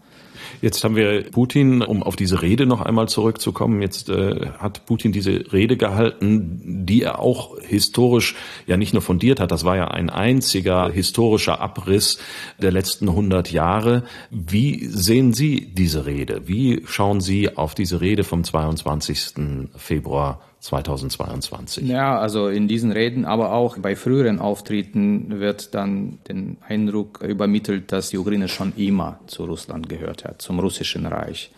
[0.61, 3.83] Jetzt haben wir Putin, um auf diese Rede noch einmal zurückzukommen.
[3.83, 8.35] Jetzt äh, hat Putin diese Rede gehalten, die er auch historisch
[8.67, 9.51] ja nicht nur fundiert hat.
[9.51, 12.19] Das war ja ein einziger historischer Abriss
[12.61, 14.05] der letzten 100 Jahre.
[14.31, 16.43] Wie sehen Sie diese Rede?
[16.47, 19.35] Wie schauen Sie auf diese Rede vom 22.
[19.77, 21.87] Februar 2022.
[21.87, 27.93] Ja, also in diesen Reden, aber auch bei früheren Auftritten wird dann den Eindruck übermittelt,
[27.93, 31.51] dass die Ukraine schon immer zu Russland gehört hat, zum russischen Reich.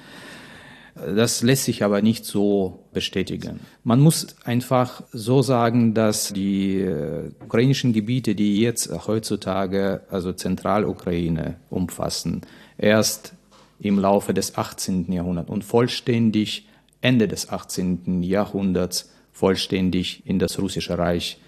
[0.95, 3.61] Das lässt sich aber nicht so bestätigen.
[3.85, 11.57] Man muss einfach so sagen, dass die äh, ukrainischen Gebiete, die jetzt heutzutage, also Zentralukraine
[11.71, 12.43] umfassen,
[12.79, 13.35] erst
[13.79, 15.13] im Laufe des 18.
[15.13, 16.67] Jahrhunderts und vollständig
[17.01, 18.23] Ende des 18.
[18.23, 21.39] Jahrhunderts vollständig in das russische Reich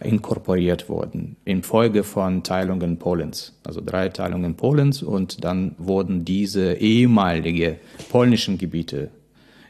[0.00, 7.78] inkorporiert wurden, infolge von Teilungen Polens, also drei Teilungen Polens und dann wurden diese ehemalige
[8.10, 9.10] polnischen Gebiete,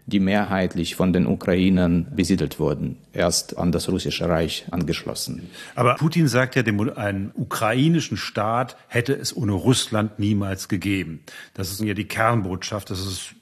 [0.07, 5.49] die mehrheitlich von den Ukrainern besiedelt wurden, erst an das russische Reich angeschlossen.
[5.75, 11.21] Aber Putin sagt ja, einen ukrainischen Staat hätte es ohne Russland niemals gegeben.
[11.55, 13.35] Das ist ja die Kernbotschaft, das ist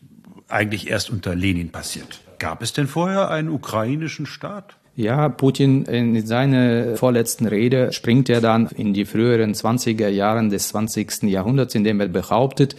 [0.53, 2.21] eigentlich erst unter Lenin passiert.
[2.39, 4.77] Gab es denn vorher einen ukrainischen Staat?
[4.95, 10.69] Ja, Putin in seiner vorletzten Rede springt er dann in die früheren 20er Jahren des
[10.69, 11.23] 20.
[11.23, 12.77] Jahrhunderts, indem er behauptet,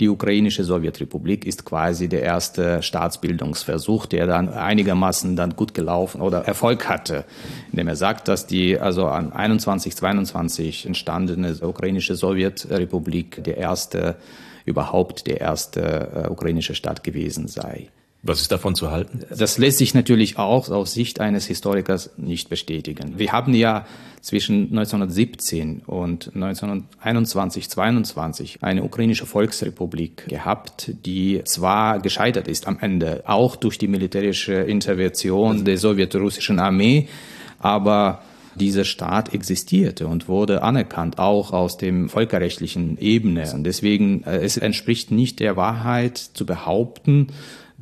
[0.00, 6.38] die ukrainische Sowjetrepublik ist quasi der erste Staatsbildungsversuch, der dann einigermaßen dann gut gelaufen oder
[6.38, 7.24] Erfolg hatte,
[7.70, 14.16] indem er sagt, dass die also an 21, 22 entstandene ukrainische Sowjetrepublik der erste
[14.64, 17.88] überhaupt der erste äh, ukrainische Staat gewesen sei.
[18.24, 19.22] Was ist davon zu halten?
[19.36, 23.18] Das lässt sich natürlich auch aus Sicht eines Historikers nicht bestätigen.
[23.18, 23.84] Wir haben ja
[24.20, 33.24] zwischen 1917 und 1921, 22 eine ukrainische Volksrepublik gehabt, die zwar gescheitert ist am Ende,
[33.26, 37.08] auch durch die militärische Intervention der sowjetrussischen Armee,
[37.58, 38.22] aber
[38.54, 43.50] dieser Staat existierte und wurde anerkannt, auch aus dem völkerrechtlichen Ebene.
[43.54, 47.28] Und deswegen, äh, es entspricht nicht der Wahrheit zu behaupten,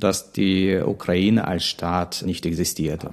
[0.00, 3.06] dass die Ukraine als Staat nicht existiert.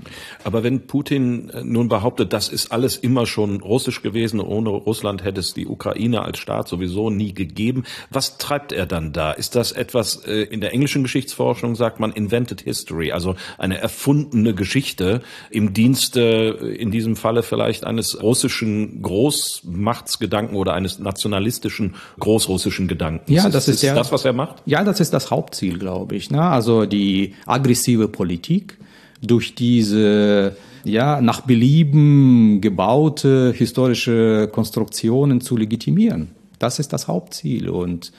[0.43, 5.23] Aber wenn Putin äh, nun behauptet, das ist alles immer schon russisch gewesen, ohne Russland
[5.23, 9.31] hätte es die Ukraine als Staat sowieso nie gegeben, was treibt er dann da?
[9.31, 14.53] Ist das etwas, äh, in der englischen Geschichtsforschung sagt man invented history, also eine erfundene
[14.53, 22.87] Geschichte im Dienste, äh, in diesem Falle vielleicht eines russischen Großmachtsgedanken oder eines nationalistischen großrussischen
[22.87, 23.35] Gedankens?
[23.35, 24.55] Ja, das ist, ist der, das, was er macht?
[24.65, 26.31] Ja, das ist das Hauptziel, glaube ich.
[26.31, 26.41] Ne?
[26.41, 28.77] Also die aggressive Politik
[29.21, 36.29] durch diese ja, nach Belieben gebaute historische Konstruktionen zu legitimieren.
[36.59, 37.69] Das ist das Hauptziel.
[37.69, 38.11] Und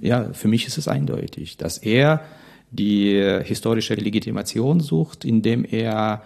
[0.00, 2.22] ja, für mich ist es eindeutig, dass er
[2.70, 6.22] die historische Legitimation sucht, indem er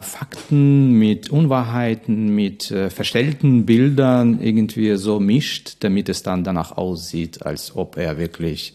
[0.00, 7.44] Fakten mit Unwahrheiten, mit äh, verstellten Bildern irgendwie so mischt, damit es dann danach aussieht,
[7.44, 8.74] als ob er wirklich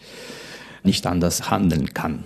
[0.85, 2.23] nicht anders handeln kann.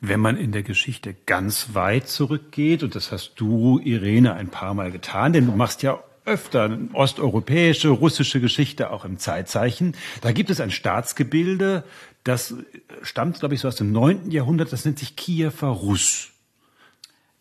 [0.00, 4.74] Wenn man in der Geschichte ganz weit zurückgeht, und das hast du, Irene, ein paar
[4.74, 9.94] Mal getan, denn du machst ja öfter osteuropäische, russische Geschichte auch im Zeitzeichen.
[10.20, 11.84] Da gibt es ein Staatsgebilde,
[12.24, 12.54] das
[13.02, 16.32] stammt, glaube ich, so aus dem neunten Jahrhundert, das nennt sich Kiewer Russ.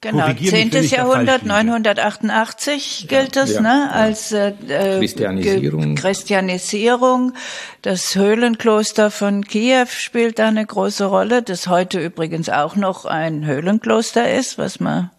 [0.05, 0.69] Genau, 10.
[0.83, 5.95] Jahrhundert, 988 gilt das, ja, ne, als äh, äh, Christianisierung.
[5.95, 7.33] Christianisierung.
[7.81, 13.47] Das Höhlenkloster von Kiew spielt da eine große Rolle, das heute übrigens auch noch ein
[13.47, 15.09] Höhlenkloster ist, was man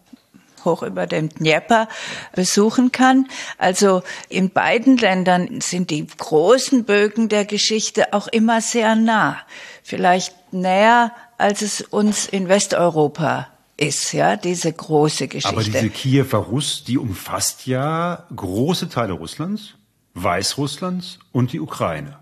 [0.63, 1.89] hoch über dem Dnieper
[2.33, 3.27] besuchen kann.
[3.57, 9.37] Also in beiden Ländern sind die großen Bögen der Geschichte auch immer sehr nah.
[9.83, 15.49] Vielleicht näher, als es uns in Westeuropa ist, ja, diese große Geschichte.
[15.55, 19.75] Aber diese Kiewer Russ, die umfasst ja große Teile Russlands,
[20.15, 22.17] Weißrusslands und die Ukraine.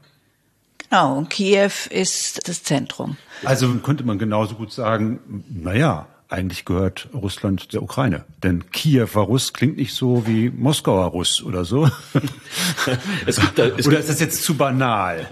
[0.89, 3.17] Genau, und Kiew ist das Zentrum.
[3.43, 8.25] Also könnte man genauso gut sagen, naja, eigentlich gehört Russland der Ukraine.
[8.43, 11.89] Denn Kiewer Russ klingt nicht so wie Moskauer Russ oder so.
[13.25, 15.27] es gibt da, es oder ist das jetzt zu banal?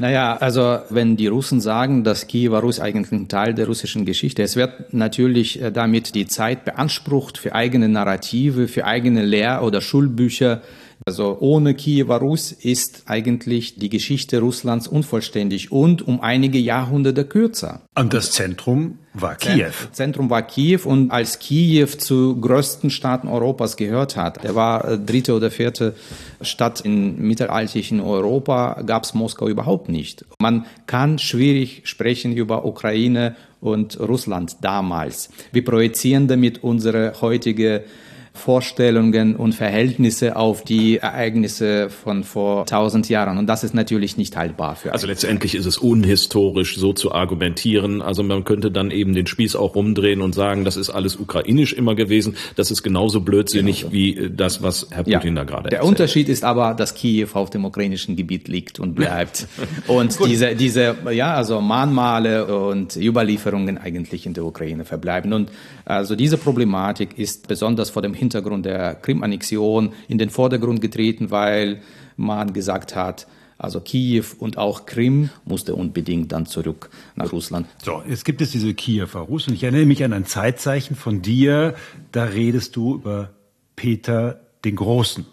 [0.00, 4.42] Naja, also wenn die Russen sagen, dass Kiewer Russ eigentlich ein Teil der russischen Geschichte,
[4.42, 9.82] es wird natürlich äh, damit die Zeit beansprucht für eigene Narrative, für eigene Lehr- oder
[9.82, 10.62] Schulbücher,
[11.06, 17.82] also ohne Kiewer Rus ist eigentlich die Geschichte Russlands unvollständig und um einige Jahrhunderte kürzer.
[17.94, 19.72] Und das Zentrum war Kiew.
[19.92, 24.98] Zentrum war Kiew und als Kiew zu größten Staaten Europas gehört hat, der war äh,
[24.98, 25.94] dritte oder vierte
[26.42, 30.24] Stadt im mittelalterlichen Europa, gab es Moskau überhaupt nicht.
[30.38, 35.30] Man kann schwierig sprechen über Ukraine und Russland damals.
[35.52, 37.84] Wir projizieren damit unsere heutige
[38.32, 43.38] Vorstellungen und Verhältnisse auf die Ereignisse von vor tausend Jahren.
[43.38, 48.00] Und das ist natürlich nicht haltbar für Also letztendlich ist es unhistorisch, so zu argumentieren.
[48.00, 51.72] Also man könnte dann eben den Spieß auch rumdrehen und sagen, das ist alles ukrainisch
[51.72, 52.36] immer gewesen.
[52.54, 53.92] Das ist genauso blödsinnig genau.
[53.92, 55.44] wie das, was Herr Putin ja.
[55.44, 59.48] da gerade Der Unterschied ist aber, dass Kiew auf dem ukrainischen Gebiet liegt und bleibt.
[59.88, 65.32] und diese, diese, ja, also Mahnmale und Überlieferungen eigentlich in der Ukraine verbleiben.
[65.32, 65.50] Und
[65.90, 71.82] also diese Problematik ist besonders vor dem Hintergrund der Krim-Annexion in den Vordergrund getreten, weil
[72.16, 73.26] man gesagt hat,
[73.58, 77.66] also Kiew und auch Krim musste unbedingt dann zurück nach Russland.
[77.82, 81.22] So, jetzt gibt es diese Kiewer Russ und ich erinnere mich an ein Zeitzeichen von
[81.22, 81.74] dir,
[82.12, 83.30] da redest du über
[83.76, 85.26] Peter den Großen.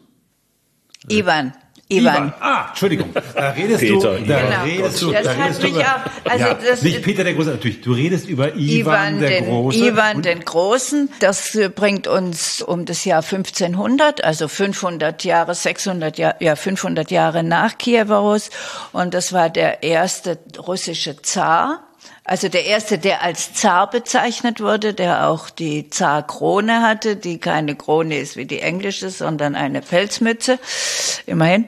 [1.07, 1.53] Ivan.
[1.89, 2.15] Ivan.
[2.15, 2.33] Ivan.
[2.41, 3.13] Ah, Entschuldigung.
[3.13, 4.63] Da redest Peter, du, da genau.
[4.63, 7.51] redest du, das da redest du über, auch, also ja, das, nicht Peter der Große,
[7.51, 7.81] natürlich.
[7.81, 9.77] Du redest über Ivan, Ivan der den, Große.
[9.77, 11.09] Ivan den Großen.
[11.19, 17.43] Das bringt uns um das Jahr 1500, also 500 Jahre, 600 Jahre, ja 500 Jahre
[17.43, 18.49] nach Kiewerus.
[18.91, 21.86] Und das war der erste russische Zar.
[22.29, 27.77] Also der erste, der als Zar bezeichnet wurde, der auch die Zarkrone hatte, die keine
[27.77, 30.59] Krone ist wie die englische, sondern eine Pelzmütze,
[31.25, 31.67] immerhin.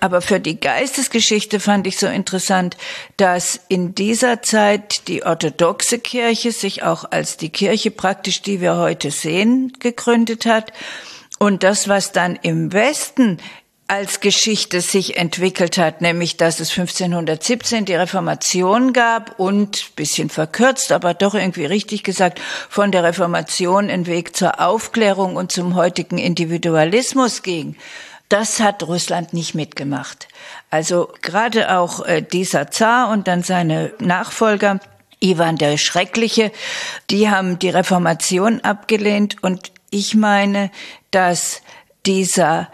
[0.00, 2.76] Aber für die Geistesgeschichte fand ich so interessant,
[3.16, 8.76] dass in dieser Zeit die orthodoxe Kirche sich auch als die Kirche praktisch, die wir
[8.76, 10.74] heute sehen, gegründet hat.
[11.38, 13.38] Und das, was dann im Westen
[13.86, 20.90] als Geschichte sich entwickelt hat, nämlich dass es 1517 die Reformation gab und bisschen verkürzt,
[20.90, 26.16] aber doch irgendwie richtig gesagt, von der Reformation ein Weg zur Aufklärung und zum heutigen
[26.16, 27.76] Individualismus ging.
[28.30, 30.28] Das hat Russland nicht mitgemacht.
[30.70, 34.80] Also gerade auch äh, dieser Zar und dann seine Nachfolger,
[35.20, 36.52] Ivan der Schreckliche,
[37.10, 40.70] die haben die Reformation abgelehnt und ich meine,
[41.10, 41.60] dass
[42.06, 42.68] dieser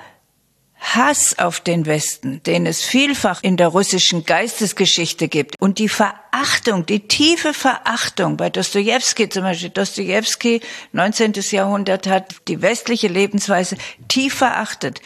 [0.80, 6.86] Hass auf den Westen, den es vielfach in der russischen Geistesgeschichte gibt, und die Verachtung,
[6.86, 10.60] die tiefe Verachtung bei Dostoevsky zum Beispiel, Dostoevsky,
[10.92, 11.34] 19.
[11.50, 13.76] Jahrhundert, hat die westliche Lebensweise
[14.08, 15.00] tief verachtet,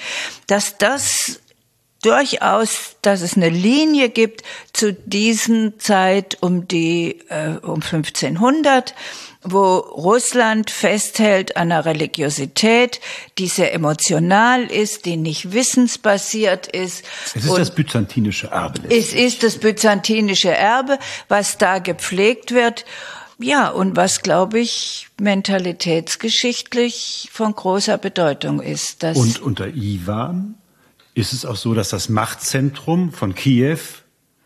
[0.47, 1.41] dass das
[2.05, 8.95] durchaus, dass es eine Linie gibt zu diesen Zeit um die äh, um 1500
[9.45, 13.01] wo Russland festhält an einer Religiosität,
[13.39, 17.05] die sehr emotional ist, die nicht wissensbasiert ist.
[17.27, 18.81] Es ist Und das byzantinische Erbe.
[18.89, 22.87] Es ist das byzantinische Erbe, was da gepflegt wird.
[23.39, 29.05] Ja, und was, glaube ich, mentalitätsgeschichtlich von großer Bedeutung ist.
[29.05, 30.55] und unter Ivan
[31.15, 33.79] ist es auch so, dass das Machtzentrum von Kiew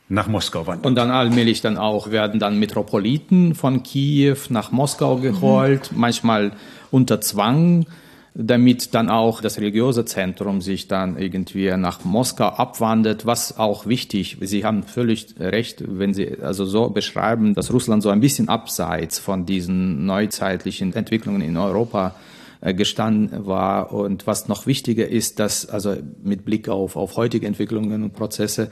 [0.08, 0.86] nach Moskau wandert.
[0.86, 6.00] Und dann allmählich dann auch werden dann Metropoliten von Kiew nach Moskau geholt, mhm.
[6.00, 6.52] manchmal
[6.90, 7.86] unter Zwang,
[8.34, 14.38] damit dann auch das religiöse Zentrum sich dann irgendwie nach Moskau abwandert, was auch wichtig.
[14.40, 19.18] Sie haben völlig recht, wenn Sie also so beschreiben, dass Russland so ein bisschen abseits
[19.18, 22.14] von diesen neuzeitlichen Entwicklungen in Europa
[22.60, 23.92] gestanden war.
[23.92, 28.70] Und was noch wichtiger ist, dass also mit Blick auf, auf heutige Entwicklungen und Prozesse,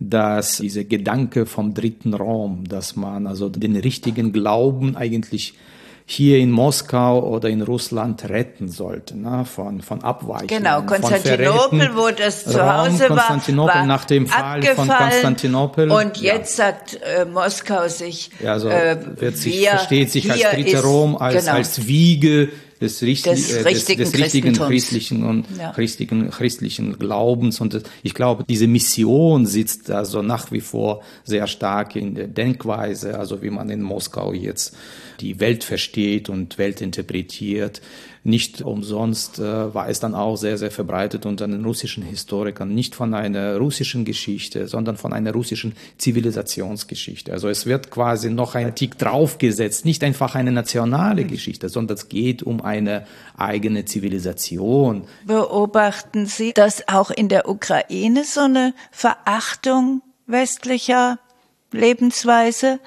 [0.00, 5.54] dass dieser Gedanke vom dritten Raum, dass man also den richtigen Glauben eigentlich
[6.10, 10.48] hier in Moskau oder in Russland retten sollte, ne, von, von Abweichungen.
[10.48, 15.90] Genau, Konstantinopel, wo das zu Hause war, Konstantinopel war nach dem Fall von Konstantinopel.
[15.90, 16.64] Und jetzt ja.
[16.64, 21.44] sagt äh, Moskau sich, ja, also äh, wird sich, versteht sich als dritter Rom, als,
[21.44, 21.56] genau.
[21.58, 22.48] als Wiege
[22.80, 25.72] des, Richt des, äh, richtigen, des, des richtigen christlichen und ja.
[25.72, 27.60] christlichen, christlichen Glaubens.
[27.60, 33.18] Und ich glaube, diese Mission sitzt also nach wie vor sehr stark in der Denkweise,
[33.18, 34.76] also wie man in Moskau jetzt
[35.20, 37.80] die Welt versteht und Welt interpretiert.
[38.24, 42.94] Nicht umsonst äh, war es dann auch sehr, sehr verbreitet unter den russischen Historikern, nicht
[42.94, 47.32] von einer russischen Geschichte, sondern von einer russischen Zivilisationsgeschichte.
[47.32, 52.08] Also es wird quasi noch ein Tick draufgesetzt, nicht einfach eine nationale Geschichte, sondern es
[52.08, 53.06] geht um eine
[53.36, 55.04] eigene Zivilisation.
[55.26, 61.18] Beobachten Sie, dass auch in der Ukraine so eine Verachtung westlicher
[61.72, 62.80] Lebensweise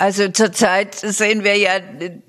[0.00, 1.72] also zurzeit sehen wir ja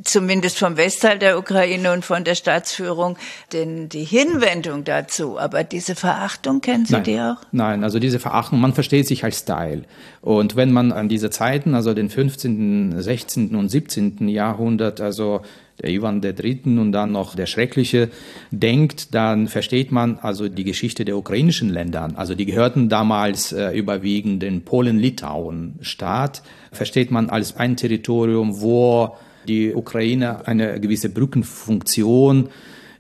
[0.03, 3.17] zumindest vom Westteil der Ukraine und von der Staatsführung
[3.53, 5.39] den, die Hinwendung dazu.
[5.39, 7.03] Aber diese Verachtung kennen Sie Nein.
[7.05, 7.37] die auch?
[7.53, 9.83] Nein, also diese Verachtung, man versteht sich als Style.
[10.19, 13.55] Und wenn man an diese Zeiten, also den 15., 16.
[13.55, 14.27] und 17.
[14.27, 15.41] Jahrhundert, also
[15.81, 18.09] der Ivan der Dritten und dann noch der Schreckliche
[18.51, 22.09] denkt, dann versteht man also die Geschichte der ukrainischen Länder.
[22.15, 29.15] Also die gehörten damals äh, überwiegend den Polen-Litauen-Staat, versteht man als ein Territorium, wo
[29.47, 32.49] die Ukraine eine gewisse Brückenfunktion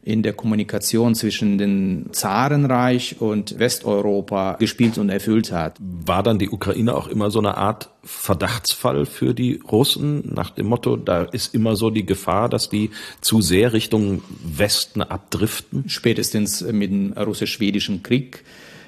[0.03, 5.77] in der Kommunikation zwischen dem Zarenreich und Westeuropa gespielt und erfüllt hat.
[5.79, 10.65] War dann die Ukraine auch immer so eine Art Verdachtsfall für die Russen nach dem
[10.65, 12.89] Motto, da ist immer so die Gefahr, dass die
[13.21, 15.87] zu sehr Richtung Westen abdriften?
[15.87, 18.43] Spätestens mit dem russisch-schwedischen Krieg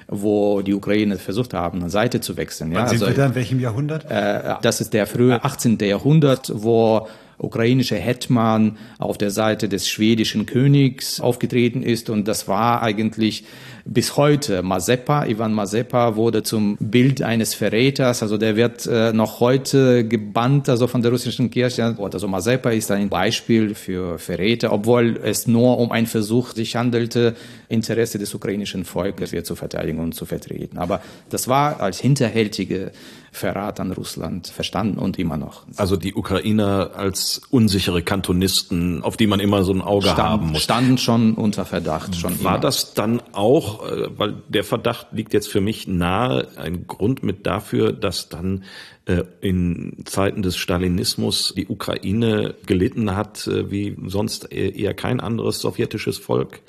[0.06, 2.72] wo die Ukraine versucht haben, eine Seite zu wechseln.
[2.72, 4.04] Ja, sind also, wir da in welchem Jahrhundert?
[4.10, 5.78] Äh, das ist der frühe 18.
[5.78, 7.08] Jahrhundert, wo
[7.38, 12.10] ukrainische Hetman auf der Seite des schwedischen Königs aufgetreten ist.
[12.10, 13.44] Und das war eigentlich
[13.84, 15.26] bis heute Mazepa.
[15.26, 18.22] Ivan Mazepa wurde zum Bild eines Verräters.
[18.22, 21.96] Also der wird äh, noch heute gebannt, also von der russischen Kirche.
[21.98, 27.34] Also Mazepa ist ein Beispiel für Verräter, obwohl es nur um einen Versuch sich handelte,
[27.68, 30.78] Interesse des ukrainischen Volkes hier zu verteidigen und zu vertreten.
[30.78, 32.92] Aber das war als hinterhältige
[33.34, 35.64] Verrat an Russland verstanden und immer noch.
[35.76, 40.46] Also die Ukrainer als unsichere Kantonisten, auf die man immer so ein Auge Stand, haben
[40.52, 40.62] muss.
[40.62, 42.14] Standen schon unter Verdacht.
[42.14, 42.60] Schon War immer.
[42.60, 47.44] das dann auch, äh, weil der Verdacht liegt jetzt für mich nahe, ein Grund mit
[47.44, 48.62] dafür, dass dann
[49.06, 55.60] äh, in Zeiten des Stalinismus die Ukraine gelitten hat, äh, wie sonst eher kein anderes
[55.60, 56.60] sowjetisches Volk?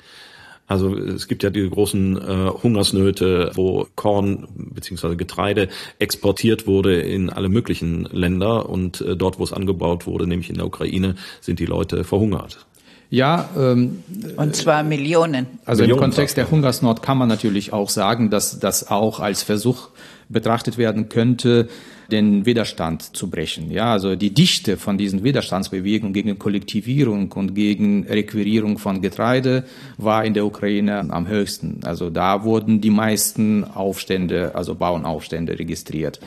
[0.66, 7.30] Also es gibt ja die großen äh, Hungersnöte, wo Korn beziehungsweise Getreide exportiert wurde in
[7.30, 11.60] alle möglichen Länder und äh, dort, wo es angebaut wurde, nämlich in der Ukraine, sind
[11.60, 12.66] die Leute verhungert.
[13.08, 14.02] Ja, ähm,
[14.36, 15.46] und zwar Millionen.
[15.64, 19.42] Also Millionen im Kontext der Hungersnot kann man natürlich auch sagen, dass das auch als
[19.42, 19.90] Versuch
[20.28, 21.68] betrachtet werden könnte,
[22.10, 23.70] den Widerstand zu brechen.
[23.70, 29.64] Ja, also die Dichte von diesen Widerstandsbewegungen gegen Kollektivierung und gegen Requirierung von Getreide
[29.98, 31.80] war in der Ukraine am höchsten.
[31.84, 36.20] Also da wurden die meisten Aufstände, also Bauernaufstände registriert.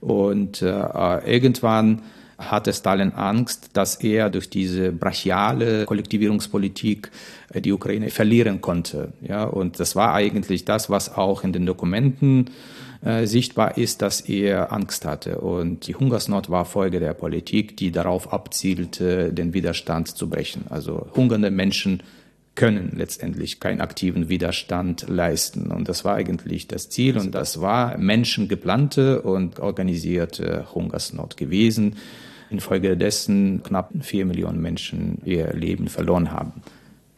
[0.00, 2.02] Und äh, irgendwann
[2.38, 7.10] hatte Stalin Angst, dass er durch diese brachiale Kollektivierungspolitik
[7.52, 9.12] äh, die Ukraine verlieren konnte.
[9.20, 12.50] Ja, und das war eigentlich das, was auch in den Dokumenten
[13.04, 15.38] äh, sichtbar ist, dass er Angst hatte.
[15.38, 20.64] Und die Hungersnot war Folge der Politik, die darauf abzielte, den Widerstand zu brechen.
[20.70, 22.02] Also hungernde Menschen
[22.54, 25.70] können letztendlich keinen aktiven Widerstand leisten.
[25.70, 31.96] Und das war eigentlich das Ziel und das war menschengeplante und organisierte Hungersnot gewesen,
[32.50, 36.62] infolgedessen knapp vier Millionen Menschen ihr Leben verloren haben.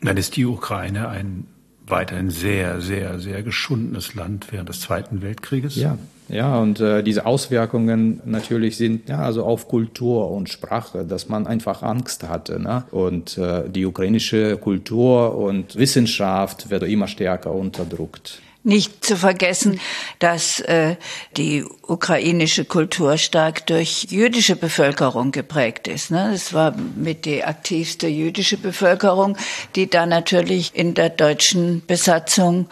[0.01, 1.47] Dann ist die Ukraine ein
[1.87, 5.77] weiterhin sehr, sehr, sehr geschundenes Land während des Zweiten Weltkrieges.
[5.77, 11.29] Ja, ja, und äh, diese Auswirkungen natürlich sind ja also auf Kultur und Sprache, dass
[11.29, 12.61] man einfach Angst hatte.
[12.61, 12.85] Ne?
[12.91, 19.81] Und äh, die ukrainische Kultur und Wissenschaft wird immer stärker unterdrückt nicht zu vergessen,
[20.19, 20.97] dass äh,
[21.37, 26.11] die ukrainische Kultur stark durch jüdische Bevölkerung geprägt ist.
[26.11, 26.33] Ne?
[26.35, 29.37] Es war mit die aktivste jüdische Bevölkerung,
[29.77, 32.69] die da natürlich in der deutschen Besatzung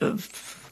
[0.00, 0.06] äh,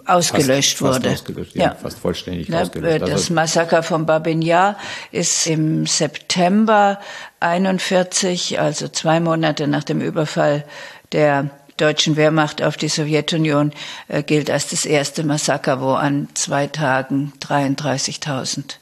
[0.04, 1.10] ausgelöscht fast, wurde.
[1.10, 1.74] Fast ausgelöscht, ja, ja.
[1.74, 3.02] fast vollständig ja, ausgelöscht.
[3.02, 4.76] Das also Massaker von Babin Yar
[5.12, 6.98] ist im September
[7.38, 10.64] 41, also zwei Monate nach dem Überfall
[11.12, 13.72] der deutschen Wehrmacht auf die Sowjetunion,
[14.08, 18.79] äh, gilt als das erste Massaker, wo an zwei Tagen 33.000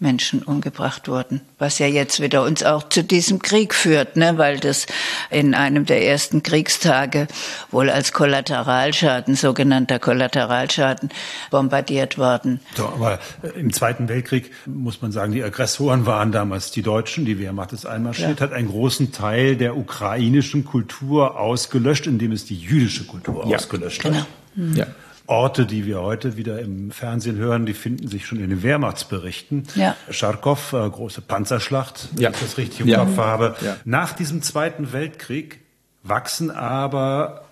[0.00, 4.58] Menschen umgebracht wurden, was ja jetzt wieder uns auch zu diesem Krieg führt, ne, weil
[4.58, 4.86] das
[5.30, 7.28] in einem der ersten Kriegstage
[7.70, 11.10] wohl als Kollateralschaden, sogenannter Kollateralschaden,
[11.50, 12.60] bombardiert worden.
[12.74, 17.26] So, aber äh, im Zweiten Weltkrieg muss man sagen, die Aggressoren waren damals die Deutschen,
[17.26, 18.46] die Wehrmacht ist einmarschiert, ja.
[18.46, 23.56] hat einen großen Teil der ukrainischen Kultur ausgelöscht, indem es die jüdische Kultur ja.
[23.56, 24.12] ausgelöscht hat.
[24.12, 24.26] Genau.
[24.54, 24.76] Mhm.
[24.76, 24.86] Ja.
[25.30, 29.66] Orte, die wir heute wieder im Fernsehen hören, die finden sich schon in den Wehrmachtsberichten.
[29.76, 29.96] Ja.
[30.10, 32.30] Scharkow, äh, große Panzerschlacht, wenn ja.
[32.30, 33.04] ich das richtig im ja.
[33.04, 33.56] Kopf habe.
[33.60, 33.76] Ja.
[33.84, 35.60] Nach diesem Zweiten Weltkrieg
[36.02, 37.44] wachsen aber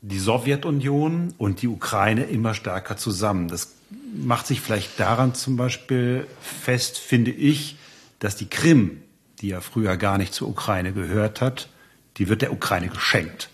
[0.00, 3.48] die Sowjetunion und die Ukraine immer stärker zusammen.
[3.48, 3.74] Das
[4.14, 7.76] macht sich vielleicht daran zum Beispiel fest, finde ich,
[8.18, 9.02] dass die Krim,
[9.42, 11.68] die ja früher gar nicht zur Ukraine gehört hat,
[12.16, 13.50] die wird der Ukraine geschenkt.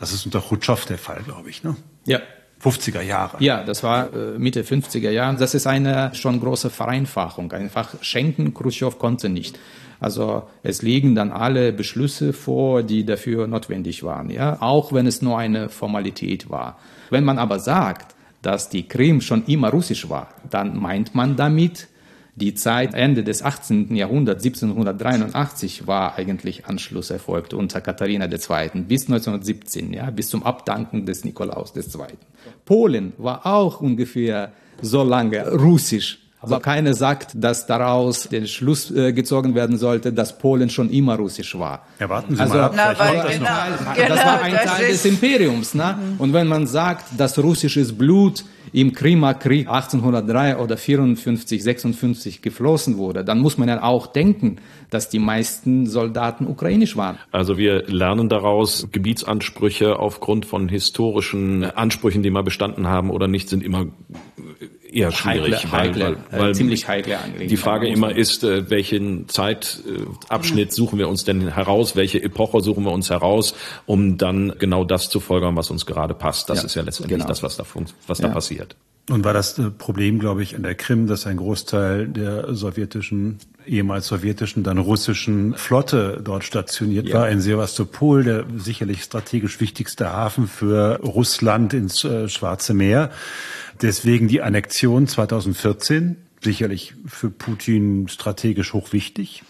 [0.00, 1.62] Das ist unter Khrushchev der Fall, glaube ich.
[1.62, 1.76] Ne?
[2.06, 2.20] Ja,
[2.62, 3.36] 50er Jahre.
[3.40, 5.36] Ja, das war äh, Mitte 50er Jahre.
[5.36, 7.52] Das ist eine schon große Vereinfachung.
[7.52, 9.58] Einfach schenken, Khrushchev konnte nicht.
[10.00, 15.22] Also es liegen dann alle Beschlüsse vor, die dafür notwendig waren, ja, auch wenn es
[15.22, 16.78] nur eine Formalität war.
[17.10, 21.88] Wenn man aber sagt, dass die Krim schon immer russisch war, dann meint man damit,
[22.36, 23.96] die Zeit Ende des 18.
[23.96, 28.82] Jahrhunderts, 1783, war eigentlich Anschluss erfolgt unter Katharina II.
[28.82, 31.82] bis 1917, ja, bis zum Abdanken des Nikolaus II.
[32.68, 34.52] Polen war auch ungefähr
[34.82, 36.18] so lange russisch.
[36.40, 41.16] Aber keiner sagt, dass daraus der Schluss äh, gezogen werden sollte, dass Polen schon immer
[41.16, 41.86] russisch war.
[41.98, 42.72] Ja, warten Sie also, mal ab.
[42.76, 43.50] Na, weil, das, genau,
[43.94, 45.74] genau, das war ein das Teil des Imperiums.
[45.74, 45.98] Ne?
[45.98, 46.20] Mhm.
[46.20, 53.24] Und wenn man sagt, dass russisches Blut im Krimakrieg 1803 oder 54, 56 geflossen wurde,
[53.24, 54.56] dann muss man ja auch denken,
[54.90, 57.18] dass die meisten Soldaten ukrainisch waren.
[57.32, 63.48] Also wir lernen daraus, Gebietsansprüche aufgrund von historischen Ansprüchen, die mal bestanden haben oder nicht,
[63.48, 63.86] sind immer
[64.98, 67.50] eher schwierig, heikle, weil, heikle, weil, weil, ziemlich heikle Angelegenheit.
[67.50, 72.84] Die Frage immer ist, äh, welchen Zeitabschnitt suchen wir uns denn heraus, welche Epoche suchen
[72.84, 73.54] wir uns heraus,
[73.86, 76.50] um dann genau das zu folgern, was uns gerade passt.
[76.50, 77.28] Das ja, ist ja letztendlich genau.
[77.28, 77.64] das, was da,
[78.06, 78.76] was da passiert.
[79.08, 83.38] Und war das äh, Problem, glaube ich, in der Krim, dass ein Großteil der sowjetischen,
[83.66, 87.20] ehemals sowjetischen, dann russischen Flotte dort stationiert ja.
[87.20, 93.10] war in Sevastopol, der sicherlich strategisch wichtigste Hafen für Russland ins äh, Schwarze Meer.
[93.80, 99.42] Deswegen die Annexion 2014, sicherlich für Putin strategisch hochwichtig.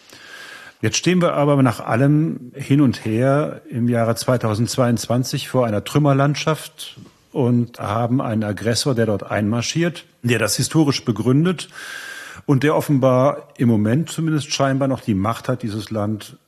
[0.81, 6.99] Jetzt stehen wir aber nach allem hin und her im Jahre 2022 vor einer Trümmerlandschaft
[7.33, 11.69] und haben einen Aggressor, der dort einmarschiert, der das historisch begründet
[12.47, 16.39] und der offenbar im Moment zumindest scheinbar noch die Macht hat, dieses Land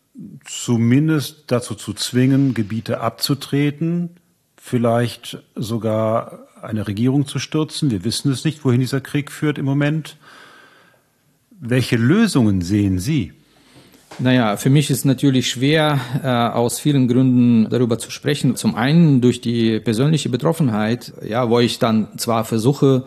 [0.44, 4.10] zumindest dazu zu zwingen, Gebiete abzutreten,
[4.56, 7.90] vielleicht sogar eine Regierung zu stürzen.
[7.90, 10.16] Wir wissen es nicht, wohin dieser Krieg führt im Moment.
[11.50, 13.32] Welche Lösungen sehen Sie?
[14.22, 18.54] Naja, für mich ist natürlich schwer, äh, aus vielen Gründen darüber zu sprechen.
[18.54, 23.04] Zum einen durch die persönliche Betroffenheit, ja, wo ich dann zwar versuche,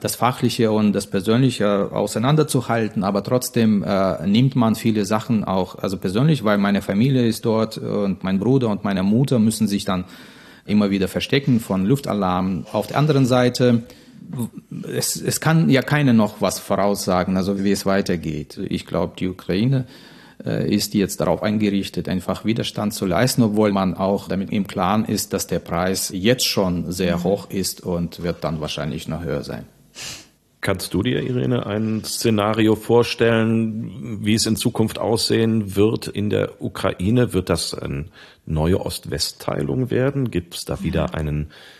[0.00, 5.96] das Fachliche und das Persönliche auseinanderzuhalten, aber trotzdem äh, nimmt man viele Sachen auch, also
[5.96, 10.04] persönlich, weil meine Familie ist dort und mein Bruder und meine Mutter müssen sich dann
[10.66, 12.66] immer wieder verstecken von Luftalarm.
[12.72, 13.82] Auf der anderen Seite
[14.94, 18.60] es, es kann ja keiner noch was voraussagen, also wie es weitergeht.
[18.68, 19.86] Ich glaube, die Ukraine
[20.40, 25.32] ist jetzt darauf eingerichtet, einfach Widerstand zu leisten, obwohl man auch damit im Klaren ist,
[25.32, 27.24] dass der Preis jetzt schon sehr mhm.
[27.24, 29.66] hoch ist und wird dann wahrscheinlich noch höher sein.
[30.62, 36.60] Kannst du dir, Irene, ein Szenario vorstellen, wie es in Zukunft aussehen wird in der
[36.60, 37.32] Ukraine?
[37.32, 38.06] Wird das eine
[38.44, 40.30] neue Ost-West-Teilung werden?
[40.30, 41.79] Gibt es da wieder einen äh,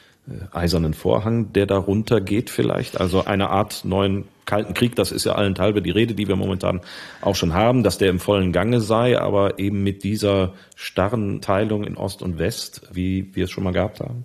[0.52, 3.00] eisernen Vorhang, der darunter geht vielleicht?
[3.00, 6.80] Also eine Art neuen Kalten Krieg, das ist ja allenthalben die Rede, die wir momentan
[7.20, 11.84] auch schon haben, dass der im vollen Gange sei, aber eben mit dieser starren Teilung
[11.84, 14.24] in Ost und West, wie wir es schon mal gehabt haben?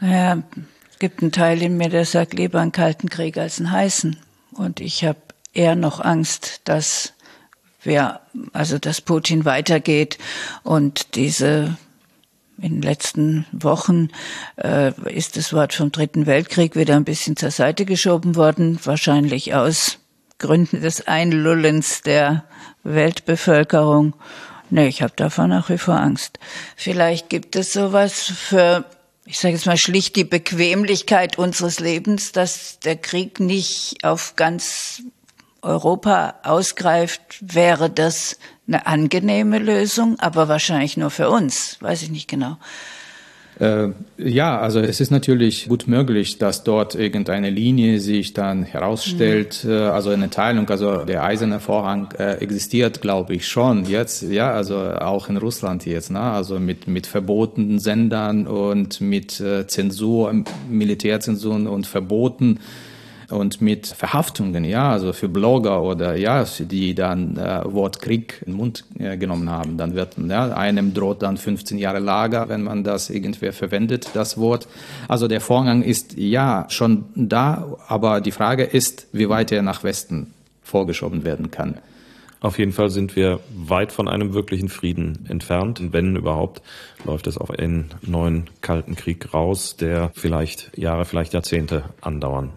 [0.00, 0.42] Ja,
[0.90, 4.16] es gibt einen Teil in mir, der sagt, lieber einen kalten Krieg als einen heißen.
[4.52, 5.18] Und ich habe
[5.52, 7.12] eher noch Angst, dass
[7.82, 8.20] wir,
[8.52, 10.18] also dass Putin weitergeht
[10.62, 11.76] und diese
[12.60, 14.08] in den letzten Wochen
[14.56, 19.54] äh, ist das Wort vom Dritten Weltkrieg wieder ein bisschen zur Seite geschoben worden, wahrscheinlich
[19.54, 19.98] aus
[20.38, 22.44] Gründen des Einlullens der
[22.84, 24.14] Weltbevölkerung.
[24.70, 26.38] Nee, ich habe davon nach wie vor Angst.
[26.76, 28.84] Vielleicht gibt es sowas für
[29.28, 35.02] ich sage jetzt mal schlicht die Bequemlichkeit unseres Lebens, dass der Krieg nicht auf ganz
[35.60, 38.38] Europa ausgreift, wäre das
[38.68, 42.58] eine angenehme Lösung, aber wahrscheinlich nur für uns, weiß ich nicht genau.
[43.58, 43.88] Äh,
[44.18, 49.70] ja, also es ist natürlich gut möglich, dass dort irgendeine Linie sich dann herausstellt, mhm.
[49.70, 54.52] äh, also eine Teilung, also der eiserne Vorhang äh, existiert, glaube ich, schon jetzt, ja,
[54.52, 56.20] also auch in Russland jetzt, ne?
[56.20, 60.32] also mit, mit verbotenen Sendern und mit äh, Zensur,
[60.68, 62.60] Militärzensuren und Verboten
[63.30, 68.52] und mit Verhaftungen, ja, also für Blogger oder ja, die dann äh, Wort Krieg in
[68.52, 69.76] den Mund äh, genommen haben.
[69.76, 74.38] Dann wird ja, einem droht dann 15 Jahre Lager, wenn man das irgendwer verwendet, das
[74.38, 74.66] Wort.
[75.08, 79.84] Also der Vorgang ist ja schon da, aber die Frage ist, wie weit er nach
[79.84, 81.74] Westen vorgeschoben werden kann.
[82.40, 85.82] Auf jeden Fall sind wir weit von einem wirklichen Frieden entfernt.
[85.92, 86.62] Wenn überhaupt,
[87.04, 92.50] läuft es auf einen neuen Kalten Krieg raus, der vielleicht Jahre, vielleicht Jahrzehnte andauern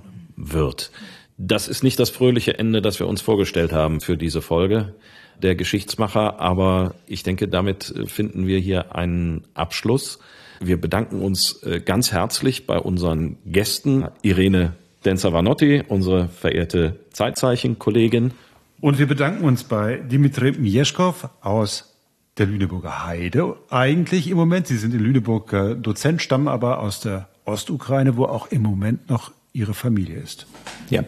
[0.50, 0.92] wird.
[1.38, 4.94] Das ist nicht das fröhliche Ende, das wir uns vorgestellt haben für diese Folge
[5.42, 10.20] der Geschichtsmacher, aber ich denke, damit finden wir hier einen Abschluss.
[10.60, 14.74] Wir bedanken uns äh, ganz herzlich bei unseren Gästen, Irene
[15.06, 18.34] Denzer-Vanotti, unsere verehrte Zeitzeichen-Kollegin.
[18.80, 21.98] Und wir bedanken uns bei Dimitri Mieszkow aus
[22.38, 23.56] der Lüneburger Heide.
[23.70, 28.26] Eigentlich im Moment, Sie sind in Lüneburg äh, Dozent, stammen aber aus der Ostukraine, wo
[28.26, 30.48] auch im Moment noch ihre Familie ist.
[30.90, 31.04] Ja.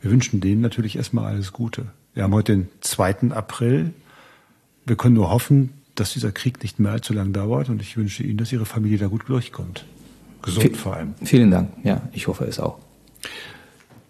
[0.00, 1.86] Wir wünschen denen natürlich erstmal alles Gute.
[2.14, 3.30] Wir haben heute den 2.
[3.30, 3.92] April.
[4.84, 8.22] Wir können nur hoffen, dass dieser Krieg nicht mehr allzu lang dauert und ich wünsche
[8.22, 9.84] Ihnen, dass Ihre Familie da gut durchkommt.
[10.42, 11.14] Gesund v vor allem.
[11.22, 11.70] Vielen Dank.
[11.82, 12.78] Ja, ich hoffe es auch.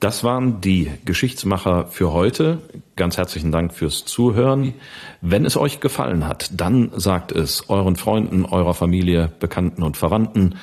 [0.01, 2.61] Das waren die Geschichtsmacher für heute.
[2.97, 4.75] Ganz herzlichen Dank fürs Zuhören.
[5.23, 10.57] Wenn es euch gefallen hat, dann sagt es euren Freunden, eurer Familie, Bekannten und Verwandten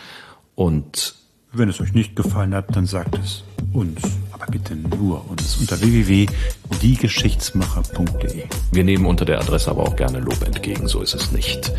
[0.54, 1.16] und
[1.54, 4.02] wenn es euch nicht gefallen hat, dann sagt es uns,
[4.32, 8.46] aber bitte nur uns unter www.diegeschichtsmacher.de.
[8.72, 11.72] Wir nehmen unter der Adresse aber auch gerne Lob entgegen, so ist es nicht.